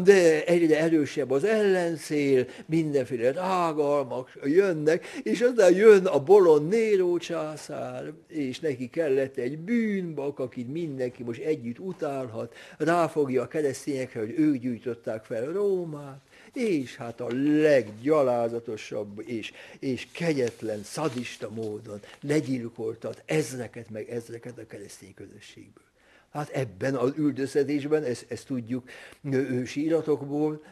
[0.03, 8.13] de egyre erősebb az ellenszél, mindenféle rágalmak jönnek, és aztán jön a bolond Néró császár,
[8.27, 14.55] és neki kellett egy bűnbak, akit mindenki most együtt utálhat, ráfogja a keresztényekre, hogy ők
[14.55, 16.21] gyújtották fel Rómát,
[16.53, 17.27] és hát a
[17.61, 25.87] leggyalázatosabb és, és kegyetlen, szadista módon legyilkoltat ezreket meg ezreket a keresztény közösségből.
[26.29, 28.89] Hát ebben az üldöztetésben, ezt, ezt tudjuk
[29.31, 30.63] ősi iratokból,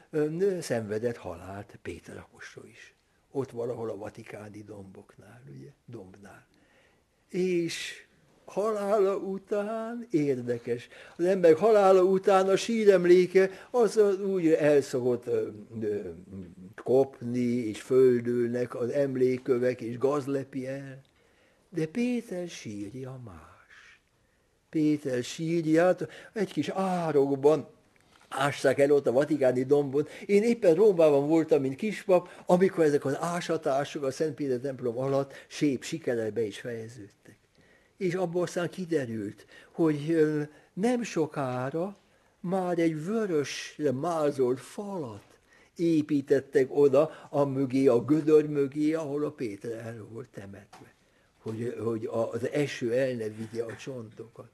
[0.61, 2.93] szenvedett halált Péter apostol is.
[3.31, 6.45] Ott valahol a vatikáni domboknál, ugye, dombnál.
[7.29, 8.06] És
[8.47, 10.87] halála után érdekes.
[11.17, 15.29] Az ember halála után a síremléke az úgy elszokott
[16.83, 21.01] kopni, és földülnek az emlékövek, és gazlepi el.
[21.69, 24.01] De Péter sírja más.
[24.69, 27.67] Péter sírját egy kis árokban
[28.29, 30.07] ássák el ott a Vatikáni dombon.
[30.25, 35.33] Én éppen Rómában voltam, mint kispap, amikor ezek az ásatások a Szent Péter templom alatt
[35.47, 37.36] sép sikerrel be is fejeződtek
[37.97, 40.27] és abból aztán kiderült, hogy
[40.73, 41.97] nem sokára
[42.39, 45.37] már egy vörösre mázolt falat
[45.77, 50.93] építettek oda, a mögé, a gödör mögé, ahol a Péter el volt temetve.
[51.37, 54.49] Hogy, hogy az eső el ne vigye a csontokat.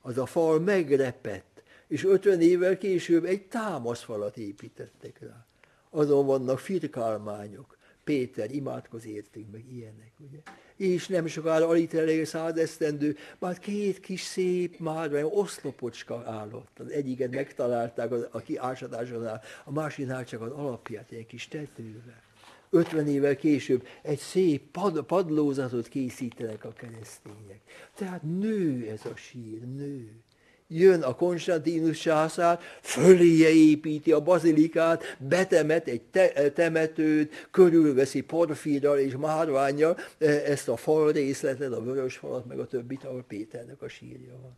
[0.00, 5.46] Az a fal megrepett, és ötven évvel később egy támaszfalat építettek rá.
[5.90, 7.76] Azon vannak firkálmányok.
[8.04, 10.38] Péter imádkoz értünk, meg ilyenek, ugye?
[10.78, 16.78] És nem sokára alig elég száz esztendő, már két kis szép márvány oszlopocska állott.
[16.78, 22.22] Az egyiket megtalálták a kiásadásánál, a másiknál csak az alapját, egy kis tetővel.
[22.70, 27.60] 50 évvel később egy szép pad, padlózatot készítenek a keresztények.
[27.94, 30.22] Tehát nő ez a sír, nő
[30.68, 39.16] jön a Konstantinus császár, föléje építi a bazilikát, betemet egy te- temetőt, körülveszi porfírral és
[39.16, 43.88] márványjal e, ezt a fal részletet, a vörös falat, meg a többit, ahol Péternek a
[43.88, 44.56] sírja van.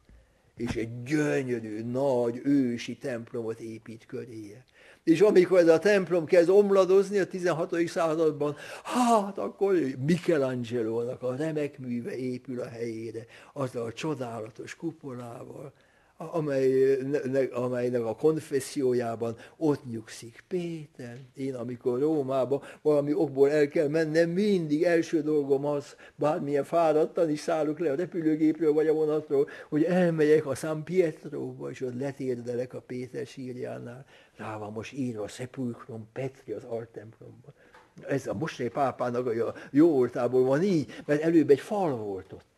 [0.56, 4.64] És egy gyönyörű, nagy, ősi templomot épít köréje.
[5.04, 7.86] És amikor ez a templom kezd omladozni a 16.
[7.86, 9.74] században, hát akkor
[10.06, 15.72] Michelangelo-nak a remek műve épül a helyére, azzal a csodálatos kupolával,
[16.20, 20.44] amelynek, amelynek a konfessziójában ott nyugszik.
[20.48, 27.30] Péter, én amikor Rómába valami okból el kell mennem, mindig első dolgom az, bármilyen fáradtan
[27.30, 32.00] is szállok le a repülőgépről vagy a vonatról, hogy elmegyek a San Pietróba, és ott
[32.00, 34.04] letérdelek a Péter sírjánál.
[34.36, 37.54] Rá van most írva a Sepulchrum Petri az altemplomban.
[38.08, 42.49] Ez a mostani pápának a jó oltából van így, mert előbb egy fal volt ott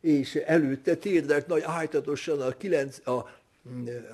[0.00, 3.12] és előtte térdelt nagy ájtatosan a, 9, a,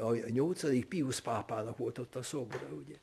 [0.01, 0.87] a 8.
[0.89, 2.95] Pius pápának volt ott a szobra, ugye.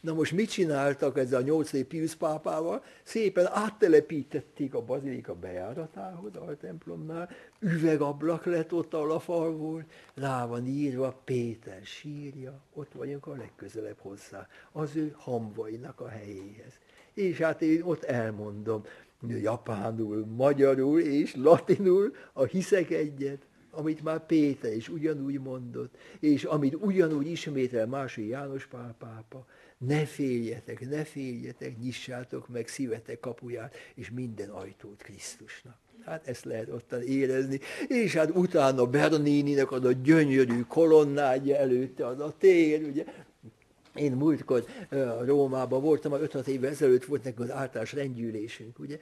[0.00, 1.86] Na most mit csináltak ezzel a 8.
[1.86, 2.84] Pius pápával?
[3.02, 10.66] Szépen áttelepítették a bazilika bejáratához, a templomnál, üvegablak lett ott, a fal volt, rá van
[10.66, 16.78] írva Péter sírja, ott vagyunk a legközelebb hozzá, az ő hamvainak a helyéhez.
[17.14, 18.84] És hát én ott elmondom,
[19.28, 26.74] japánul, magyarul és latinul a hiszek egyet, amit már Péter is ugyanúgy mondott, és amit
[26.74, 29.46] ugyanúgy ismétel második János Pál pápa,
[29.78, 35.76] ne féljetek, ne féljetek, nyissátok meg szívetek kapuját, és minden ajtót Krisztusnak.
[36.04, 37.60] Hát ezt lehet ottan érezni.
[37.88, 43.04] És hát utána Bernininek az a gyönyörű kolonnája előtte, az a tér, ugye,
[43.96, 44.64] én múltkor
[45.24, 48.98] Rómában voltam, a 5 évvel ezelőtt volt nekünk az általános rendgyűlésünk, ugye,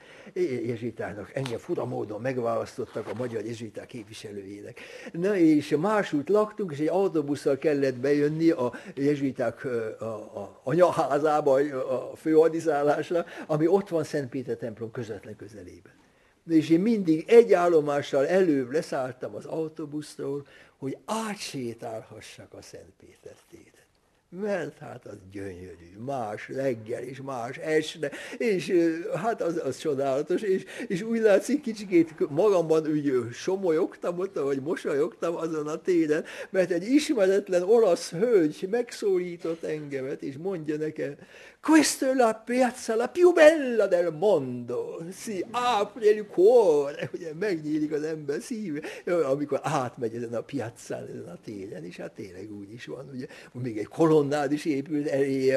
[0.65, 4.79] jezsitának engem fura módon megválasztottak a magyar jezsiták képviselőjének.
[5.11, 9.65] Na és másút laktunk, és egy autóbusszal kellett bejönni a jezsiták
[9.99, 11.53] a, a anyaházába,
[11.89, 15.93] a főhadiszállásra, ami ott van Szent Péter templom közvetlen közelében.
[16.49, 23.74] És én mindig egy állomással előbb leszálltam az autóbuszról, hogy átsétálhassak a Szent Péter téren
[24.29, 28.73] mert hát az gyönyörű, más reggel, és más este, és
[29.15, 35.35] hát az, az csodálatos, és, és úgy látszik kicsikét magamban úgy somolyogtam ott, vagy mosolyogtam
[35.35, 41.15] azon a téren, mert egy ismeretlen olasz hölgy megszólított engemet, és mondja nekem,
[41.67, 45.03] Questa è la piazza la più bella del mondo.
[45.09, 51.29] Si apre il cuore, ugye megnyílik az ember szíve, amikor átmegy ezen a piazzán, ezen
[51.29, 54.65] a téren, és hát tényleg úgy is van, ugye, még egy kolonnád is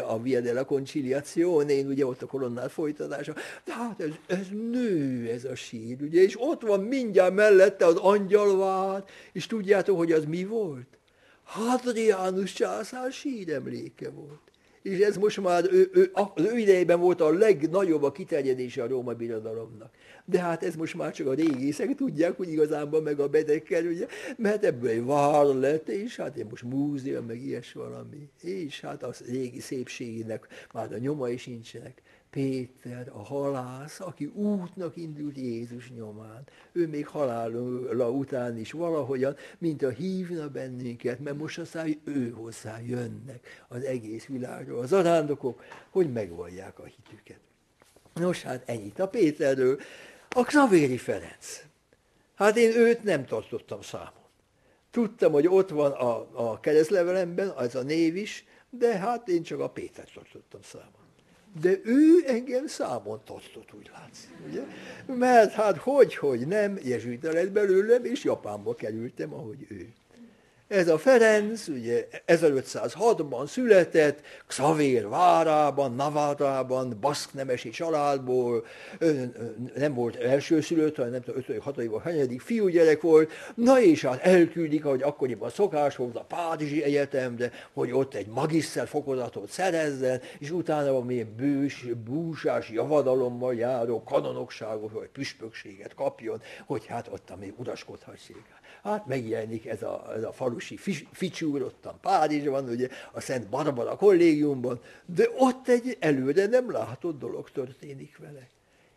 [0.07, 3.35] a Via della Conciliazione, én ugye ott a kolonnád folytatása,
[3.65, 7.97] de hát ez, ez nő ez a sír, ugye, és ott van mindjárt mellette az
[7.97, 10.99] angyalvár, és tudjátok, hogy az mi volt?
[11.43, 14.48] Hadrianus császár síremléke volt
[14.89, 18.87] és ez most már ő, ő, az ő idejében volt a legnagyobb a kiterjedése a
[18.87, 19.91] Róma birodalomnak.
[20.25, 24.07] De hát ez most már csak a régészek tudják, hogy igazából meg a bedekkel, ugye,
[24.37, 28.29] mert ebből egy vár lett, és hát én most múzeum, meg ilyes valami.
[28.43, 32.03] És hát az régi szépségének már a nyomai sincsenek.
[32.31, 36.43] Péter, a halász, aki útnak indult Jézus nyomán.
[36.73, 42.81] Ő még halála után is valahogyan, mint a hívna bennünket, mert most aztán ő hozzá
[42.81, 47.41] jönnek az egész világról, az arándokok, hogy megvallják a hitüket.
[48.15, 49.79] Nos, hát ennyit a Péterről.
[50.29, 51.65] A Knavéri Ferenc.
[52.35, 54.13] Hát én őt nem tartottam számon.
[54.91, 59.61] Tudtam, hogy ott van a, a keresztlevelemben, az a név is, de hát én csak
[59.61, 60.98] a Pétert tartottam számon
[61.61, 64.63] de ő engem számon tartott, úgy látszik, ugye?
[65.17, 69.93] Mert hát hogy, hogy nem, jezsuita lett belőlem, és Japánba kerültem, ahogy ő.
[70.69, 78.67] Ez a Ferenc, ugye 1506-ban született, Xavér várában, Navarában, baszk nemesi családból,
[79.77, 84.21] nem volt elsőszülött, hanem nem tudom, 5 6 vagy 7 fiúgyerek volt, na és hát
[84.21, 90.51] elküldik, ahogy akkoriban szokás volt a Párizsi Egyetemre, hogy ott egy magiszter fokozatot szerezzen, és
[90.51, 98.45] utána valami bős, búsás javadalommal járó kanonokságot, vagy püspökséget kapjon, hogy hát ott még uraskodhassék.
[98.83, 100.77] Hát megjelenik ez a, ez a falusi
[101.13, 107.51] ficsúr, ottan Párizsban, ugye a Szent Barbara kollégiumban, de ott egy előre nem látott dolog
[107.51, 108.49] történik vele.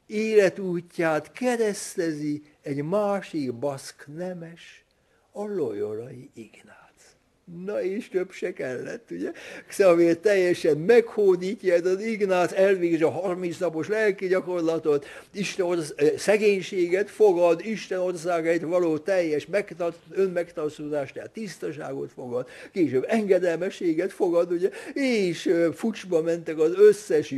[0.06, 4.84] Életútját keresztezi egy másik baszk nemes,
[5.32, 6.81] a Loyolai Ignác.
[7.66, 9.32] Na és több se kellett, ugye?
[9.70, 16.12] Szóval teljesen meghódítja ez az Ignác, elvégzi a 30 napos lelki gyakorlatot, Isten orsz, eh,
[16.18, 24.70] szegénységet fogad, Isten országait való teljes megtart, önmegtartózást, tehát tisztaságot fogad, később engedelmességet fogad, ugye?
[24.94, 27.36] És uh, fucsba mentek az összes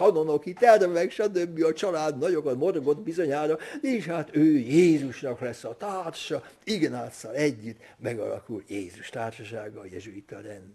[0.00, 1.64] uh, kanonoki tervek, stb.
[1.64, 8.62] a család nagyokat morgott bizonyára, és hát ő Jézusnak lesz a társa, Ignáccal együtt megalakul
[8.68, 10.72] Jézus társasága, a jezsuita rend.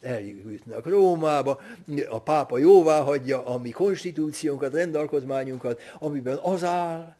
[0.00, 1.60] Eljutnak Rómába,
[2.08, 7.19] a pápa jóvá hagyja a mi konstitúciónkat, rendalkotmányunkat, amiben az áll,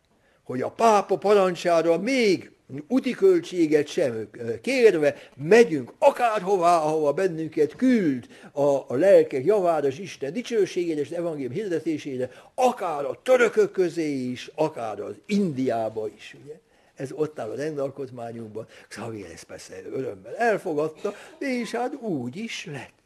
[0.51, 2.51] hogy a pápa parancsára még
[2.88, 4.28] úti költséget sem
[4.62, 11.53] kérve, megyünk akárhová, ahova bennünket küld a, a lelkek javára, az Isten dicsőségére és evangélium
[11.53, 16.59] hirdetésére, akár a törökök közé is, akár az Indiába is, ugye.
[16.94, 22.99] Ez ott áll a rendalkotmányunkban, Xavier ezt persze örömmel elfogadta, és hát úgy is lett.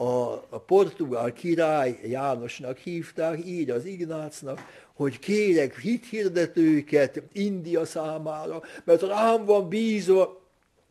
[0.00, 4.60] A, portugál király Jánosnak hívták, így az Ignácnak,
[4.94, 10.39] hogy kérek hithirdetőket India számára, mert rám van bízva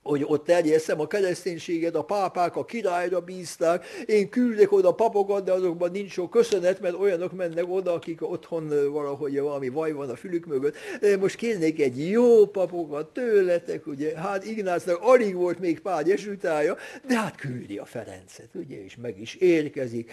[0.10, 5.52] hogy ott terjesszem a kereszténységet, a pápák a királyra bízták, én küldek oda papokat, de
[5.52, 10.16] azokban nincs sok köszönet, mert olyanok mennek oda, akik otthon valahogy valami vaj van a
[10.16, 10.76] fülük mögött.
[11.02, 16.78] De most kérnék egy jó papokat tőletek, ugye, hát Ignácnak alig volt még pár jesütája,
[17.08, 20.12] de hát küldi a Ferencet, ugye, és meg is érkezik.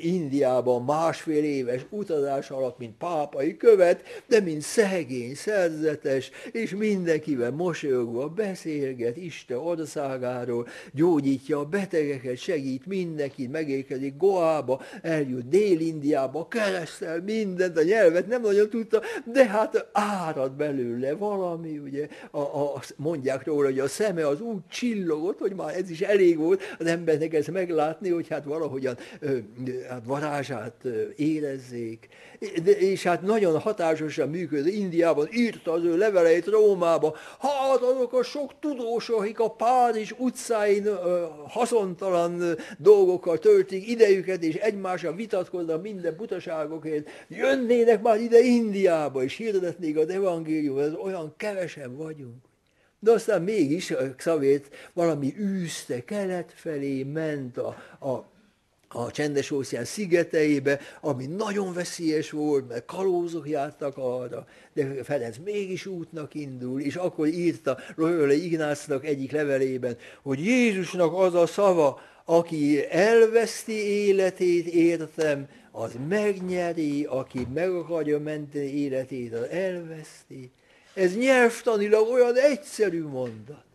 [0.00, 8.28] Indiában másfél éves utazás alatt, mint pápai követ, de mint szegény, szerzetes, és mindenkivel mosolyogva
[8.28, 17.78] beszélget, beszélt Isten országáról, gyógyítja a betegeket, segít mindenkit, megérkezik Goába, eljut Dél-Indiába, keresztel mindent,
[17.78, 23.66] a nyelvet nem nagyon tudta, de hát árad belőle valami, ugye, a, a, mondják róla,
[23.66, 27.50] hogy a szeme az úgy csillogott, hogy már ez is elég volt az embernek ezt
[27.50, 29.38] meglátni, hogy hát valahogyan ö,
[29.88, 30.84] hát varázsát
[31.16, 32.08] érezzék.
[32.78, 38.52] És hát nagyon hatásosan működő Indiában, írta az ő leveleit Rómába, hát azok a sok
[38.60, 40.88] tudós tudósok, akik a Párizs utcáin
[41.48, 49.96] haszontalan dolgokkal töltik idejüket, és egymással vitatkoznak minden butaságokért, jönnének már ide Indiába, és hirdetnék
[49.98, 52.44] az evangéliumot, ez olyan kevesen vagyunk.
[52.98, 58.24] De aztán mégis Xavért valami űzte kelet felé, ment a, a
[58.88, 65.86] a csendes óceán szigeteibe, ami nagyon veszélyes volt, mert kalózok jártak arra, de Ferenc mégis
[65.86, 72.90] útnak indul, és akkor írta Royole Ignácnak egyik levelében, hogy Jézusnak az a szava, aki
[72.90, 80.50] elveszti életét, értem, az megnyeri, aki meg akarja menteni életét, az elveszti.
[80.94, 83.65] Ez nyelvtanilag olyan egyszerű mondat.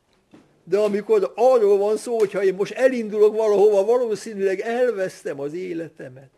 [0.64, 6.30] De amikor arról van szó, hogyha én most elindulok valahova, valószínűleg elvesztem az életemet,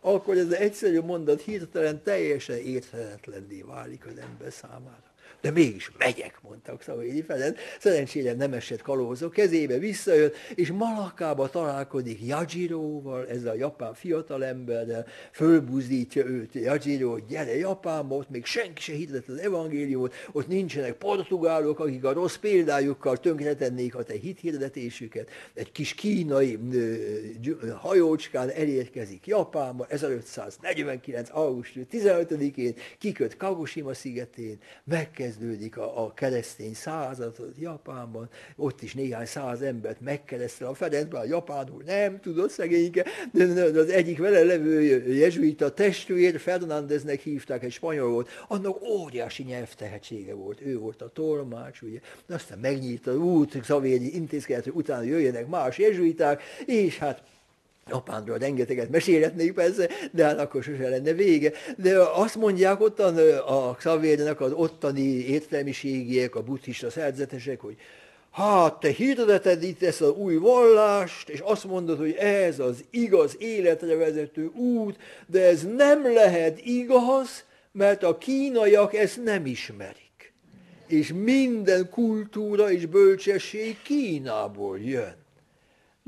[0.00, 5.05] akkor ez az egyszerű mondat hirtelen teljesen érthetetlenné válik az ember számára
[5.46, 7.58] de mégis megyek, mondtak Szavényi Ferenc.
[7.80, 16.24] Szerencsére nem esett kalózok kezébe, visszajött, és Malakába találkozik Yajiroval, ez a japán fiatalemberrel, fölbuzdítja
[16.24, 22.04] őt Yajiro, gyere Japánba, ott még senki se hirdett az evangéliumot, ott nincsenek portugálok, akik
[22.04, 25.30] a rossz példájukkal tönkretennék a te hithirdetésüket.
[25.54, 26.58] Egy kis kínai
[27.76, 31.28] hajócskán elérkezik Japánba, 1549.
[31.32, 39.26] augusztus 15-én, kiköt Kagoshima szigetén, megkezd kezdődik a, a keresztény század Japánban, ott is néhány
[39.26, 44.82] száz embert megkeresztel a Ferencben, a japánul nem tudott szegényke, de az egyik vele levő
[45.12, 51.80] jezsuita testvér, Fernandeznek hívták, egy spanyol volt, annak óriási nyelvtehetsége volt, ő volt a tolmács,
[51.80, 57.22] ugye, aztán megnyílt az út, Szavéri intézkedett, hogy utána jöjjenek más jezsuiták, és hát
[57.90, 61.52] Apámról rengeteget mesélhetnék persze, de hát akkor sose lenne vége.
[61.76, 67.76] De azt mondják ottan a Xavérnek az ottani értelmiségiek, a buddhista szerzetesek, hogy
[68.30, 73.36] hát te hirdeted itt ezt az új vallást, és azt mondod, hogy ez az igaz
[73.38, 80.32] életre vezető út, de ez nem lehet igaz, mert a kínaiak ezt nem ismerik.
[80.86, 85.25] És minden kultúra és bölcsesség Kínából jön.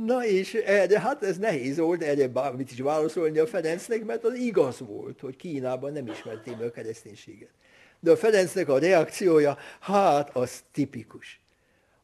[0.05, 4.34] Na és erre, hát ez nehéz volt erre bármit is válaszolni a Ferencnek, mert az
[4.34, 7.51] igaz volt, hogy Kínában nem ismerték meg a kereszténységet.
[8.01, 11.38] De a Ferencnek a reakciója, hát az tipikus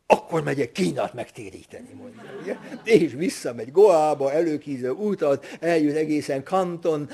[0.07, 2.23] akkor megyek Kínát megtéríteni, mondja.
[2.43, 2.57] Ugye?
[2.85, 7.09] És visszamegy Goába, előkíző utat, eljut egészen Kanton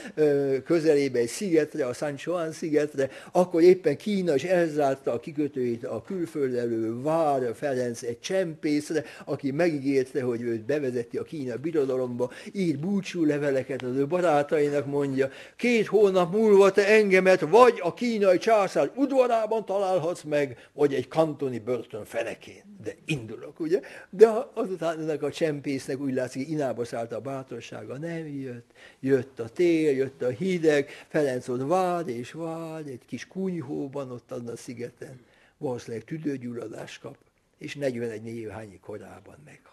[0.64, 6.02] közelébe egy szigetre, a San Juan szigetre, akkor éppen Kína is elzárta a kikötőit a
[6.02, 13.24] külföldelő Vár Ferenc egy csempészre, aki megígérte, hogy őt bevezeti a Kína birodalomba, ír búcsú
[13.24, 19.64] leveleket az ő barátainak, mondja, két hónap múlva te engemet vagy a kínai császár udvarában
[19.64, 23.80] találhatsz meg, vagy egy kantoni börtön fenekén de indulok, ugye?
[24.10, 28.70] De azután ennek a csempésznek úgy látszik, inába szállt a bátorsága, nem jött.
[29.00, 34.30] Jött a tél, jött a hideg, Ferenc ott vád és vád, egy kis kunyhóban ott
[34.30, 35.20] a szigeten.
[35.58, 37.16] Valószínűleg tüdőgyulladás kap,
[37.58, 39.69] és 41 névhányi korában meghal.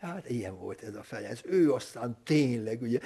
[0.00, 1.40] Hát ilyen volt ez a Ferenc.
[1.44, 2.98] Ő aztán tényleg ugye,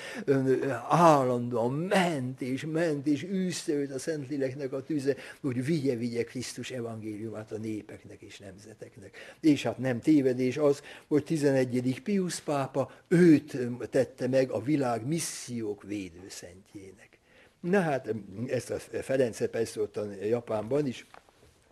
[0.88, 6.70] állandóan ment és ment, és űzte őt a Szentléleknek a tüze, hogy vigye, vigye Krisztus
[6.70, 9.36] evangéliumát a népeknek és nemzeteknek.
[9.40, 12.02] És hát nem tévedés az, hogy 11.
[12.02, 13.56] Pius pápa őt
[13.90, 17.18] tette meg a világ missziók védőszentjének.
[17.60, 18.14] Na hát
[18.46, 21.06] ezt a Ferencet persze ott a Japánban is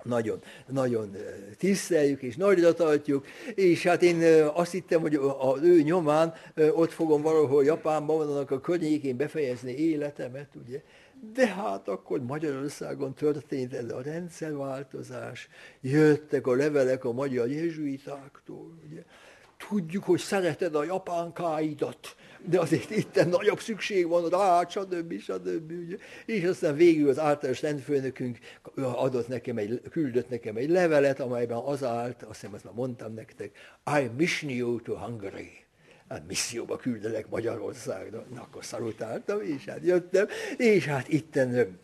[0.05, 1.17] nagyon, nagyon
[1.59, 6.35] tiszteljük és nagyra tartjuk, és hát én azt hittem, hogy az ő nyomán
[6.73, 10.83] ott fogom valahol Japánban, annak a környékén befejezni életemet, ugye,
[11.35, 15.49] de hát akkor Magyarországon történt ez a rendszerváltozás,
[15.81, 19.03] jöttek a levelek a magyar jezsuitáktól, ugye.
[19.69, 25.21] Tudjuk, hogy szereted a japánkáidat, de azért itt nagyobb szükség van rá, stb.
[25.21, 25.73] stb.
[25.73, 25.97] Ugye?
[26.27, 28.39] És aztán végül az általános rendfőnökünk
[28.75, 33.15] adott nekem egy, küldött nekem egy levelet, amelyben az állt, azt hiszem, azt már mondtam
[33.15, 33.57] nektek,
[34.01, 35.51] I mission you to Hungary.
[36.09, 38.27] Hát misszióba küldelek Magyarországra.
[38.35, 40.27] Na, akkor szarutáltam, és hát jöttem,
[40.57, 41.79] és hát itten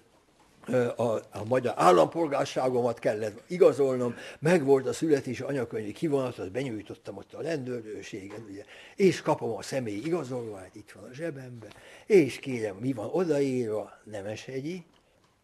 [0.97, 7.35] a, a magyar állampolgárságomat kellett igazolnom, meg volt a születési anyakönyvi kivonat, azt benyújtottam ott
[7.35, 8.65] a rendőrségen, ugye,
[8.97, 11.71] és kapom a személyi igazolványt, itt van a zsebemben,
[12.07, 14.85] és kérem, mi van odaírva, Nemeshegyi,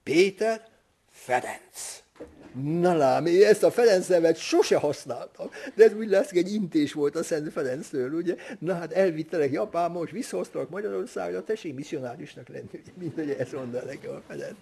[0.03, 0.69] Péter
[1.11, 2.04] Ferenc.
[2.63, 6.93] Na lám, én ezt a Ferenc nevet sose használtam, de ez úgy lesz, egy intés
[6.93, 8.37] volt a Szent Ferenctől, ugye?
[8.59, 12.93] Na hát elvittelek Japánba, most visszahoztak Magyarországra, tessék misszionárisnak lenni, ugye?
[12.99, 14.57] mint hogy ezt mondta nekem a Ferenc.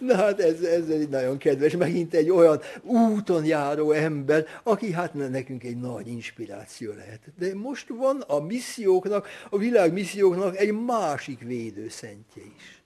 [0.00, 5.14] Na hát ez, ez egy nagyon kedves, megint egy olyan úton járó ember, aki hát
[5.14, 7.20] nekünk egy nagy inspiráció lehet.
[7.38, 12.82] De most van a misszióknak, a világ misszióknak egy másik védőszentje is,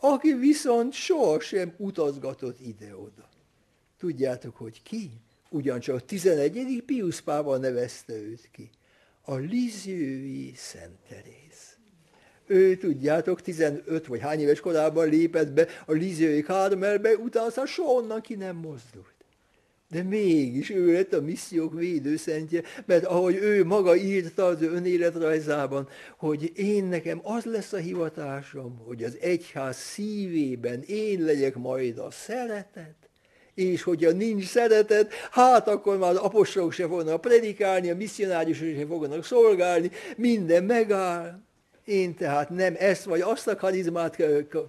[0.00, 3.28] aki viszont sohasem utazgatott ide-oda
[4.00, 5.10] Tudjátok, hogy ki?
[5.50, 6.82] ugyancsak 11.
[6.86, 8.70] Pius Pápa nevezte őt ki.
[9.22, 11.78] A Lizői Szent Teréz.
[12.46, 17.90] Ő, tudjátok, 15 vagy hány éves korában lépett be a Lizői Kármelbe, utána aztán soha
[17.90, 19.14] onnan ki nem mozdult.
[19.88, 26.52] De mégis ő lett a missziók védőszentje, mert ahogy ő maga írta az önéletrajzában, hogy
[26.54, 32.99] én nekem az lesz a hivatásom, hogy az egyház szívében én legyek majd a szeretet,
[33.60, 38.86] és hogyha nincs szeretet, hát akkor már az apostolok se fognak predikálni, a misszionáriusok se
[38.86, 41.40] fognak szolgálni, minden megáll.
[41.84, 44.16] Én tehát nem ezt vagy azt a karizmát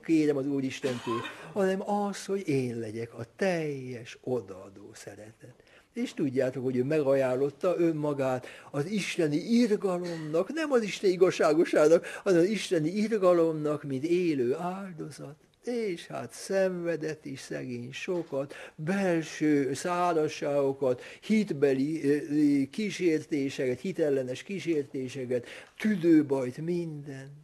[0.06, 1.22] kérem az Úristentől,
[1.54, 5.54] hanem az, hogy én legyek a teljes odaadó szeretet.
[5.94, 12.46] És tudjátok, hogy ő megajánlotta önmagát az isteni irgalomnak, nem az isteni igazságosának, hanem az
[12.46, 15.36] isteni irgalomnak, mint élő áldozat
[15.68, 25.46] és hát szenvedett is szegény sokat, belső szárazságokat, hitbeli kísértéseket, hitellenes kísértéseket,
[25.78, 27.41] tüdőbajt, minden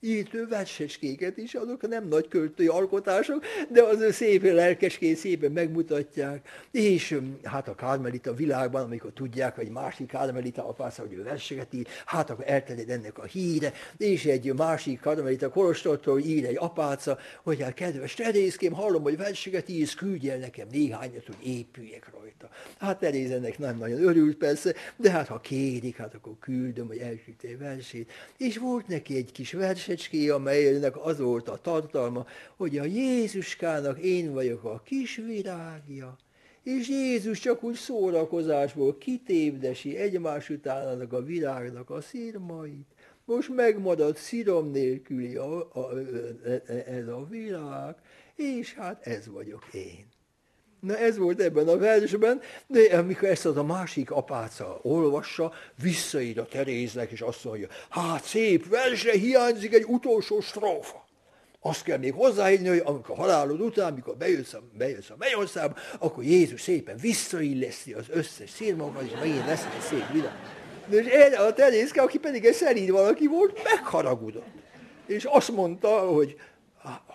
[0.00, 6.48] írt ő versecskéket is, azok nem nagy költői alkotások, de az szépen lelkeskén szépen megmutatják.
[6.70, 11.86] És hát a Kármelita világban, amikor tudják, hogy másik Kármelita apáca, hogy ő verseket ír,
[12.04, 17.62] hát akkor elterjed ennek a híre, és egy másik Kármelita kolostortól ír egy apáca, hogy
[17.62, 22.48] hát kedves Terészkém, hallom, hogy verseket írsz, küldj el nekem néhányat, hogy épüljek rajta.
[22.78, 26.98] Hát Teréz ennek nem nagyon örült persze, de hát ha kérik, hát akkor küldöm, hogy
[26.98, 28.12] elküldte versét.
[28.36, 32.26] És volt neki egy kis vers, versecské, amelynek az volt a tartalma,
[32.56, 36.16] hogy a Jézuskának én vagyok a kis virágja,
[36.62, 42.86] és Jézus csak úgy szórakozásból kitépdesi egymás utánának a virágnak a szirmait.
[43.24, 45.90] Most megmaradt szírom nélküli a, a, a,
[46.86, 47.96] ez a virág,
[48.34, 50.15] és hát ez vagyok én.
[50.86, 56.38] Na ez volt ebben a versben, de amikor ezt az a másik apáca olvassa, visszaír
[56.38, 61.04] a Teréznek, és azt mondja, hát szép verse, hiányzik egy utolsó strófa.
[61.60, 66.24] Azt kell még hozzáírni, hogy amikor halálod után, amikor bejössz a, bejössz a mennyországba, akkor
[66.24, 70.34] Jézus szépen visszailleszti az összes szírmokat, és megint lesz egy szép világ.
[70.90, 74.46] És erre a terészke, aki pedig egy szerint valaki volt, megharagudott.
[75.06, 76.36] És azt mondta, hogy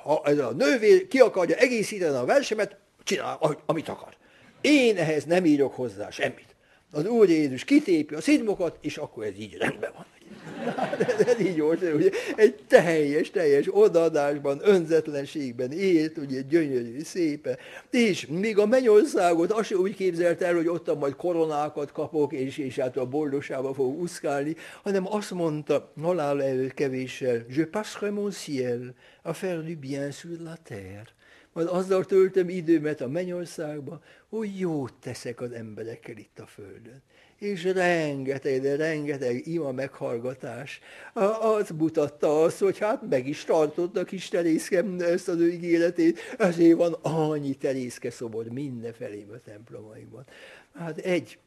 [0.03, 4.15] ha ez a nővér ki akarja egészíteni a versemet, csinál, amit akar.
[4.61, 6.55] Én ehhez nem írok hozzá semmit.
[6.91, 10.05] Az Úr Jézus kitépi a szidmokat, és akkor ez így rendben van.
[10.99, 17.57] Ez, ez így volt, ugye, egy teljes, teljes odaadásban, önzetlenségben élt, ugye gyönyörű, szépen.
[17.89, 22.75] És még a mennyországot azt úgy képzelt el, hogy ott majd koronákat kapok, és, és
[22.75, 28.93] hát a boldogságba fog úszkálni, hanem azt mondta halál előtt kevéssel, je passerai mon ciel
[29.23, 31.19] à faire du bien sur la terre
[31.53, 37.01] majd azzal töltöm időmet a mennyországba, hogy jót teszek az emberekkel itt a földön.
[37.37, 40.79] És rengeteg, de rengeteg ima meghallgatás.
[41.41, 46.77] Az mutatta azt, hogy hát meg is tartotta kis terészkem ezt az ő ígéretét, ezért
[46.77, 50.25] van annyi terészke szobor mindenfelé a templomaikban.
[50.73, 51.37] Hát egy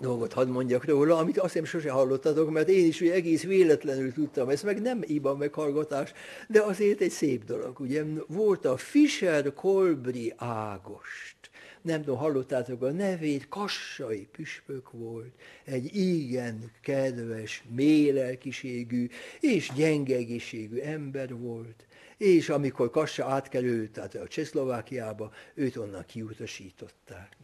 [0.00, 4.12] dolgot hadd mondjak róla, amit azt hiszem sose hallottatok, mert én is ugye egész véletlenül
[4.12, 6.12] tudtam ezt, meg nem iban meghallgatás,
[6.48, 7.80] de azért egy szép dolog.
[7.80, 11.36] Ugye volt a Fischer Kolbri Ágost,
[11.82, 15.32] nem tudom, hallottátok a nevét, kassai püspök volt,
[15.64, 19.08] egy igen kedves, mélelkiségű
[19.40, 21.86] és gyenge egészségű ember volt,
[22.16, 27.36] és amikor Kassa átkerült, tehát a Csehszlovákiába, őt onnan kiutasították.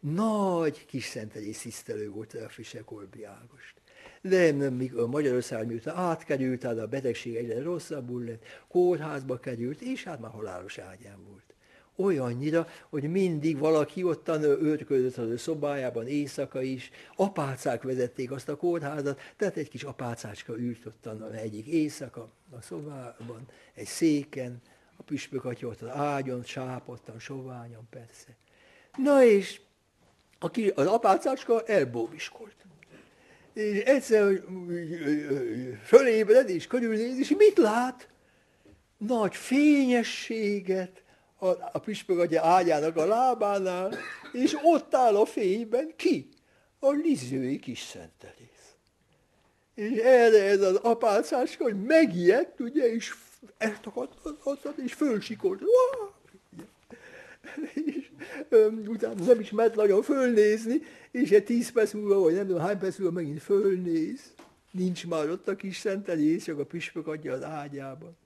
[0.00, 2.84] Nagy kis szentelés tisztelő volt a Fischer
[3.24, 3.74] Ágost.
[4.22, 10.20] De mikor Magyarország miután átkerült, tehát a betegség egyre rosszabbul lett, kórházba került, és hát
[10.20, 11.42] már halálos ágyán volt.
[11.96, 18.56] Olyannyira, hogy mindig valaki ottan őrködött az ő szobájában, éjszaka is, apácák vezették azt a
[18.56, 24.60] kórházat, tehát egy kis apácácska ült ottan egyik éjszaka a szobában, egy széken,
[24.96, 28.36] a püspök atya ott az ágyon, sápottan, soványan persze.
[28.96, 29.60] Na és
[30.38, 32.56] aki az apácácska elbóbiskolt.
[33.52, 34.42] És egyszer
[35.84, 38.08] fölébred és körülnéz, és mit lát?
[38.96, 41.02] Nagy fényességet
[41.38, 43.98] a, a püspök atya ágyának a lábánál,
[44.32, 46.28] és ott áll a fényben ki?
[46.78, 48.48] A lizői kis szentelész.
[49.74, 53.14] És erre ez az apácácska, hogy megijedt, ugye, és
[53.58, 54.14] ezt akart,
[54.76, 55.60] és fölsikolt.
[57.96, 58.10] És
[58.86, 60.80] utána nem is mert nagyon fölnézni,
[61.10, 64.34] és egy tíz perc múlva, vagy nem tudom hány perc múlva megint fölnéz.
[64.70, 68.16] Nincs már ott a kis szentelés, csak a püspök adja az ágyában.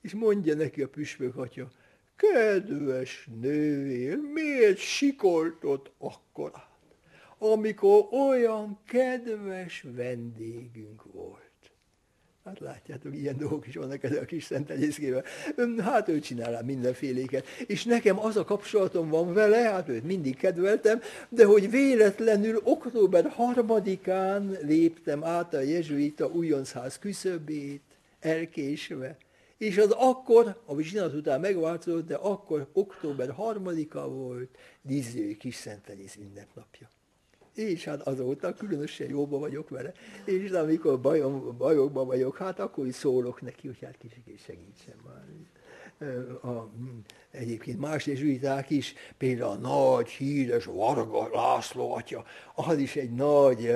[0.00, 1.70] És mondja neki a püspök atya,
[2.16, 6.70] kedves nővér, miért sikoltott akkorát,
[7.38, 11.41] amikor olyan kedves vendégünk volt?
[12.44, 15.24] Hát látjátok, ilyen dolgok is vannak ezzel a kis szentelészkével.
[15.78, 17.46] Hát ő csinál mindenféléket.
[17.66, 23.28] És nekem az a kapcsolatom van vele, hát őt mindig kedveltem, de hogy véletlenül október
[23.28, 27.82] harmadikán léptem át a jezsuita újoncház küszöbét,
[28.20, 29.16] elkésve.
[29.58, 34.48] És az akkor, a zsinat után megváltozott, de akkor október harmadika volt,
[34.82, 36.90] díszlői kis szentelész ünnepnapja
[37.54, 39.92] és hát azóta különösen jóban vagyok vele,
[40.24, 45.24] és amikor bajom, bajokban vagyok, hát akkor is szólok neki, hogy hát kicsit segítsen már.
[46.42, 46.70] A,
[47.32, 52.24] egyébként más jezsuiták is, például a nagy, híres Varga László atya,
[52.54, 53.68] az is egy nagy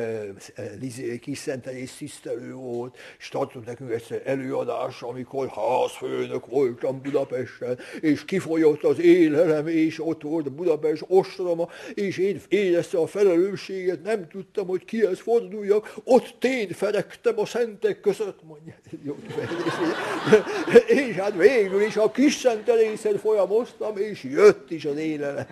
[0.58, 8.24] uh, kis szentelés tisztelő volt, és tartott nekünk egyszer előadás, amikor házfőnök voltam Budapesten, és
[8.24, 14.66] kifolyott az élelem, és ott volt Budapest ostroma, és én éreztem a felelősséget, nem tudtam,
[14.66, 19.16] hogy kihez forduljak, ott ferektem a szentek között, mondja, jó
[20.86, 25.46] és hát végül is a kis szentelészen folyamoztam, és jött is az élelem.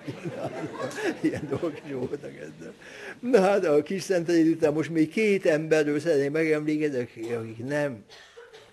[1.20, 2.74] Ilyen dolgok is voltak ezzel.
[3.20, 8.04] Na hát a kis szentelés után most még két emberről szeretném megemlékezni, akik nem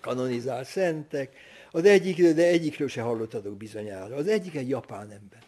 [0.00, 1.36] kanonizált szentek.
[1.70, 4.16] Az egyikről, de egyikről se hallottatok bizonyára.
[4.16, 5.42] Az egyik egy japán ember.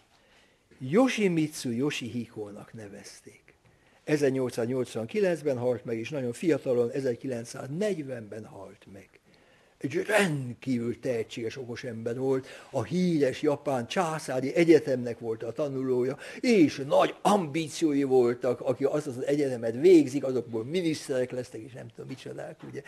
[0.78, 3.42] Yoshimitsu Yoshihiko-nak nevezték.
[4.06, 9.08] 1889-ben halt meg, és nagyon fiatalon, 1940-ben halt meg
[9.78, 16.82] egy rendkívül tehetséges, okos ember volt, a híres japán császári egyetemnek volt a tanulója, és
[16.86, 22.60] nagy ambíciói voltak, aki azt az egyetemet végzik, azokból miniszterek lesznek, és nem tudom micsodák,
[22.68, 22.82] ugye.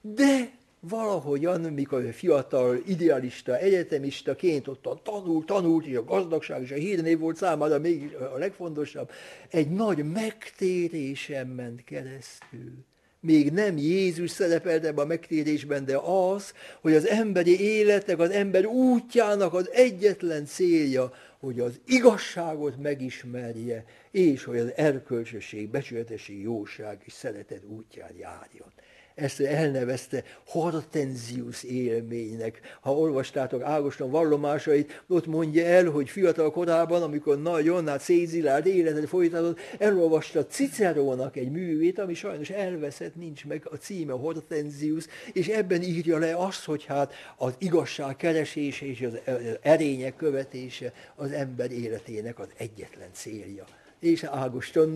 [0.00, 7.18] De valahogyan, mikor fiatal, idealista, egyetemistaként ott tanult, tanult, és a gazdagság és a hírnév
[7.18, 9.10] volt számára még a legfontosabb,
[9.48, 12.84] egy nagy megtérésen ment keresztül
[13.22, 18.66] még nem Jézus szerepelt ebben a megtérésben, de az, hogy az emberi életnek, az ember
[18.66, 27.12] útjának az egyetlen célja, hogy az igazságot megismerje, és hogy az erkölcsösség, becsületesség, jóság és
[27.12, 28.72] szeretet útján járjon
[29.14, 32.60] ezt elnevezte Hortensius élménynek.
[32.80, 39.08] Ha olvastátok Ágoston vallomásait, ott mondja el, hogy fiatal korában, amikor nagyon hát szétzilárd életet
[39.08, 45.82] folytatott, elolvasta Cicerónak egy művét, ami sajnos elveszett, nincs meg a címe Hortensius, és ebben
[45.82, 49.32] írja le azt, hogy hát az igazság keresése és az
[49.62, 53.64] erények követése az ember életének az egyetlen célja
[54.02, 54.88] és Ágoston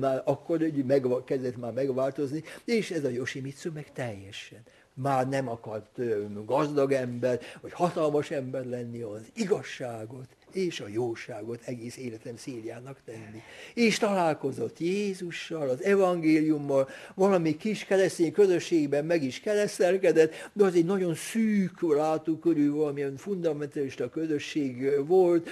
[0.00, 4.62] már akkor meg, kezdett már megváltozni, és ez a Yoshimitsu meg teljesen.
[4.94, 6.00] Már nem akart
[6.44, 13.42] gazdag ember, vagy hatalmas ember lenni, az igazságot és a jóságot egész életem szírjának tenni.
[13.74, 20.84] És találkozott Jézussal, az evangéliummal, valami kis keresztény közösségben meg is keresztelkedett, de az egy
[20.84, 25.48] nagyon szűk látókörű, valamilyen fundamentalista közösség volt,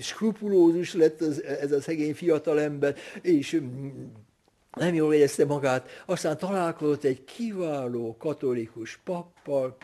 [0.00, 3.88] skrupulózus lett az, ez a szegény fiatalember, és mm,
[4.76, 9.76] nem jól érezte magát, aztán találkozott egy kiváló katolikus pappal,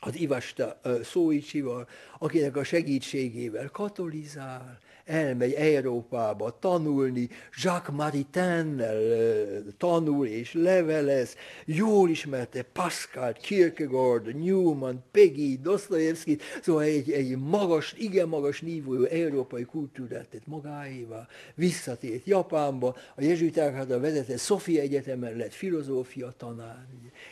[0.00, 1.88] az Ivasta Szóicsival,
[2.18, 4.78] akinek a segítségével katolizál,
[5.08, 7.28] elmegy Európába tanulni,
[7.62, 17.38] Jacques Maritennel tanul és levelez, jól ismerte Pascal, Kierkegaard, Newman, Peggy, Dostoyevsky, szóval egy, egy
[17.38, 24.80] magas, igen magas nívójú európai kultúrát tett magáévá, visszatért Japánba, a jezsuiták a vezetett Sofia
[24.80, 26.86] Egyetemen lett filozófia tanár,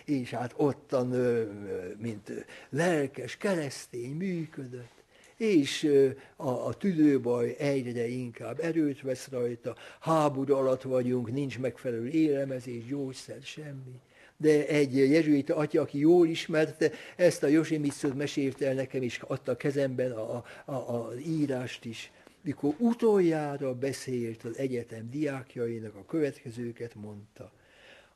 [0.05, 1.07] és hát ottan,
[1.99, 4.96] mint lelkes keresztény működött
[5.37, 5.91] és
[6.37, 13.43] a, a tüdőbaj egyre inkább erőt vesz rajta, háború alatt vagyunk, nincs megfelelő élemezés, gyógyszer,
[13.43, 14.01] semmi.
[14.37, 19.53] De egy jezsuita atya, aki jól ismerte, ezt a Josimitzot mesélte el nekem, és adta
[19.53, 22.11] a kezemben a, a, a, az írást is,
[22.43, 27.53] mikor utoljára beszélt az egyetem diákjainak, a következőket mondta.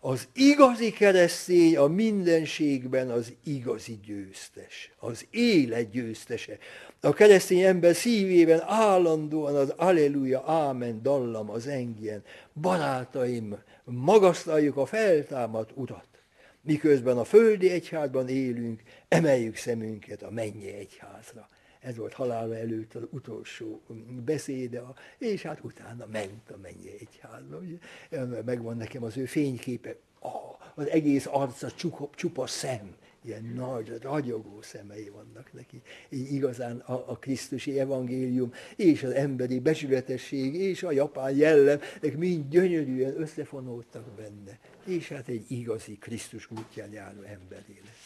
[0.02, 6.58] Az igazi keresztény a mindenségben az igazi győztes, az élet győztese.
[7.00, 12.22] A keresztény ember szívében állandóan az Alleluja, Ámen dallam az engien.
[12.60, 16.08] Barátaim, magasztaljuk a feltámadt urat.
[16.62, 21.48] Miközben a földi egyházban élünk, emeljük szemünket a mennyi egyházra.
[21.80, 23.80] Ez volt halála előtt az utolsó
[24.24, 24.82] beszéde,
[25.18, 27.56] és hát utána ment a mennyi egyházba.
[27.56, 28.42] Ugye?
[28.44, 29.96] Megvan nekem az ő fényképe,
[30.74, 35.82] az egész arca csupa, csupa szem, ilyen nagy, ragyogó szemei vannak neki.
[36.08, 41.80] Így igazán a, a Krisztusi evangélium, és az emberi becsületesség, és a japán jellem,
[42.16, 44.58] mind gyönyörűen összefonódtak benne.
[44.84, 47.99] És hát egy igazi Krisztus útján járó ember élet.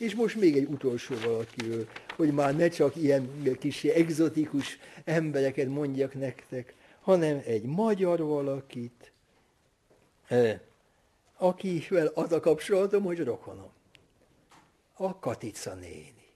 [0.00, 6.14] És most még egy utolsó valakiről, hogy már ne csak ilyen kis egzotikus embereket mondjak
[6.14, 9.12] nektek, hanem egy magyar valakit,
[11.36, 13.70] akivel az a kapcsolatom, hogy rokonom.
[14.94, 16.28] A Katica néni.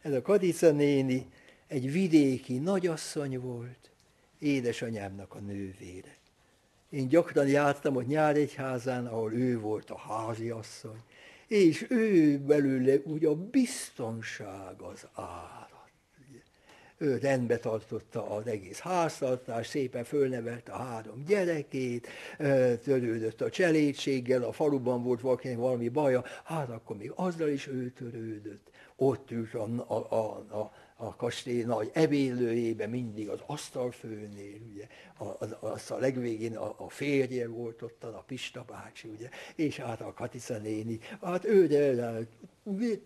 [0.00, 1.26] Ez a Katica néni
[1.66, 3.90] egy vidéki nagyasszony volt,
[4.38, 6.16] édesanyámnak a nővére.
[6.90, 11.02] Én gyakran jártam ott nyáregyházán, ahol ő volt a háziasszony,
[11.46, 15.72] és ő belőle úgy a biztonság az árat.
[16.98, 22.08] Ő rendbe tartotta az egész háztartást, szépen fölnevelte a három gyerekét,
[22.84, 27.90] törődött a cselédséggel, a faluban volt valakinek valami baja, hát akkor még azzal is ő
[27.90, 28.70] törődött.
[28.96, 34.86] Ott ült a, a, a, a a kastély nagy evélőjében mindig az asztalfőnél, ugye,
[35.38, 40.00] az, az a legvégén a, a férje volt ott, a Pista bácsi, ugye, és hát
[40.00, 42.18] a Katica néni, hát ő de,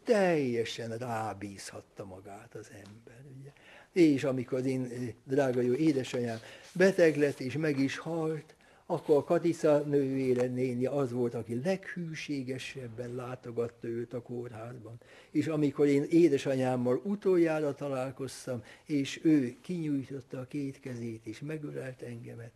[0.04, 3.50] teljesen rábízhatta magát az ember, ugye.
[3.92, 6.38] És amikor én, drága jó édesanyám,
[6.72, 8.56] beteg lett és meg is halt,
[8.90, 15.00] akkor a Katica nővére néni az volt, aki leghűségesebben látogatta őt a kórházban.
[15.30, 22.52] És amikor én édesanyámmal utoljára találkoztam, és ő kinyújtotta a két kezét, és megölelt engemet,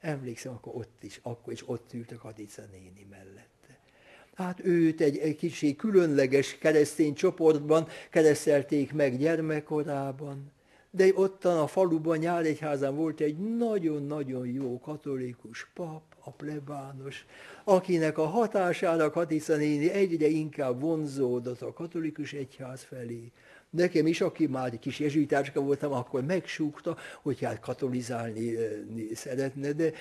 [0.00, 3.78] emlékszem, akkor ott is, akkor is ott ült a Katica néni mellette.
[4.34, 10.52] Hát őt egy, egy kicsi különleges keresztény csoportban keresztelték meg gyermekkorában,
[10.96, 17.26] de ottan a faluban, Nyálegyházán volt egy nagyon-nagyon jó katolikus pap, a plebános,
[17.64, 23.32] akinek a hatására Katica néni egyre inkább vonzódott a katolikus egyház felé.
[23.70, 28.54] Nekem is, aki már egy kis jezsuitácska voltam, akkor megsúgta, hogy hát katolizálni
[29.14, 29.92] szeretne, de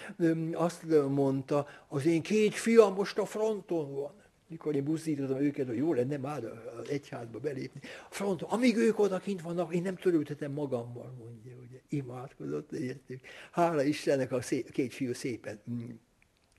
[0.53, 5.77] azt mondta, az én két fiam most a fronton van mikor én buzdítottam őket, hogy
[5.77, 6.43] jó lenne már
[6.81, 7.79] az egyházba belépni.
[8.09, 13.19] A fronton, amíg ők odakint vannak, én nem törődhetem magammal, mondja, ugye, imádkozott, értük.
[13.51, 15.89] Hála Istennek a szép, két fiú szépen mm,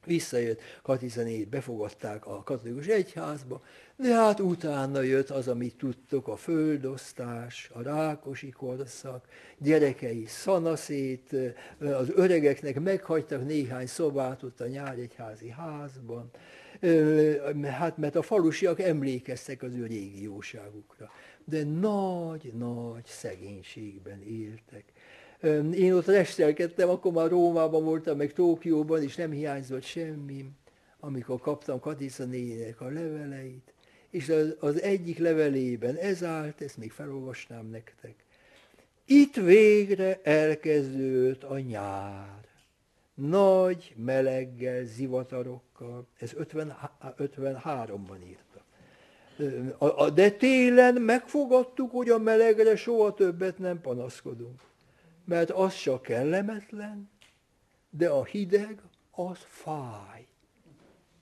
[0.06, 3.62] visszajött, Katizenét befogadták a katolikus egyházba,
[3.96, 9.28] de hát utána jött az, amit tudtok, a földosztás, a rákosi korszak,
[9.58, 11.36] gyerekei szanaszét,
[11.80, 16.30] az öregeknek meghagytak néhány szobát ott a nyáregyházi házban,
[17.64, 21.10] hát mert a falusiak emlékeztek az ő régióságukra,
[21.44, 24.84] de nagy-nagy szegénységben éltek.
[25.72, 30.44] Én ott restelkedtem, akkor már Rómában voltam, meg Tókióban, és nem hiányzott semmi,
[31.00, 33.72] amikor kaptam Katica négynek a leveleit,
[34.10, 38.14] és az, az egyik levelében ez állt, ezt még felolvasnám nektek.
[39.04, 42.44] Itt végre elkezdődött a nyár
[43.14, 44.84] nagy meleggel,
[45.76, 46.76] zivatarokkal, ez 50,
[47.18, 48.64] 53-ban írta.
[50.14, 54.60] De télen megfogadtuk, hogy a melegre soha többet nem panaszkodunk,
[55.24, 57.10] mert az csak kellemetlen,
[57.90, 60.26] de a hideg az fáj.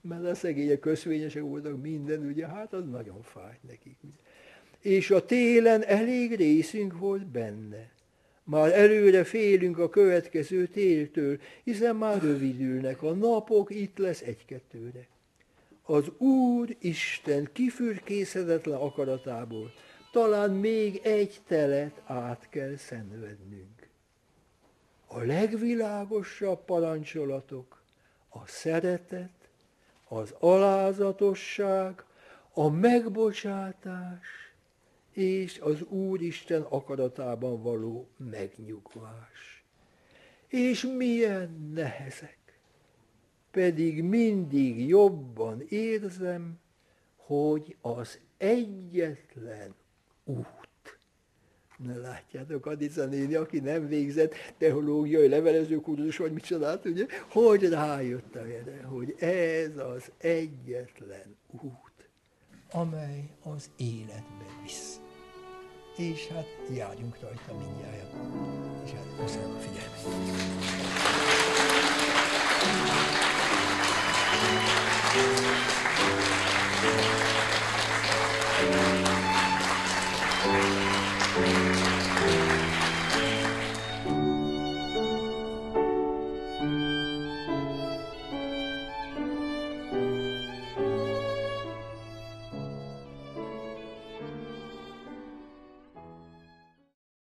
[0.00, 3.98] Mert a szegények köszvényesek voltak minden, ugye, hát az nagyon fájt nekik.
[4.80, 7.92] És a télen elég részünk volt benne.
[8.44, 15.06] Már előre félünk a következő téltől, hiszen már rövidülnek a napok, itt lesz egy-kettőre.
[15.82, 19.72] Az Úr Isten kifürkészhetetlen akaratából
[20.12, 23.88] talán még egy telet át kell szenvednünk.
[25.06, 27.82] A legvilágosabb parancsolatok
[28.28, 29.48] a szeretet,
[30.08, 32.04] az alázatosság,
[32.52, 34.43] a megbocsátás,
[35.14, 39.64] és az Úristen akaratában való megnyugvás.
[40.48, 42.58] És milyen nehezek,
[43.50, 46.58] pedig mindig jobban érzem,
[47.16, 49.74] hogy az egyetlen
[50.24, 50.98] út.
[51.76, 57.68] Na látjátok, Adica néni, aki nem végzett teológiai levelező kurzus, vagy mit csinált, ugye, hogy
[57.68, 62.08] rájött erre, hogy ez az egyetlen út,
[62.70, 65.00] amely az életbe visz
[65.96, 68.12] és hát járjunk rajta mindjárt.
[68.84, 70.02] És hát köszönöm a figyelmet.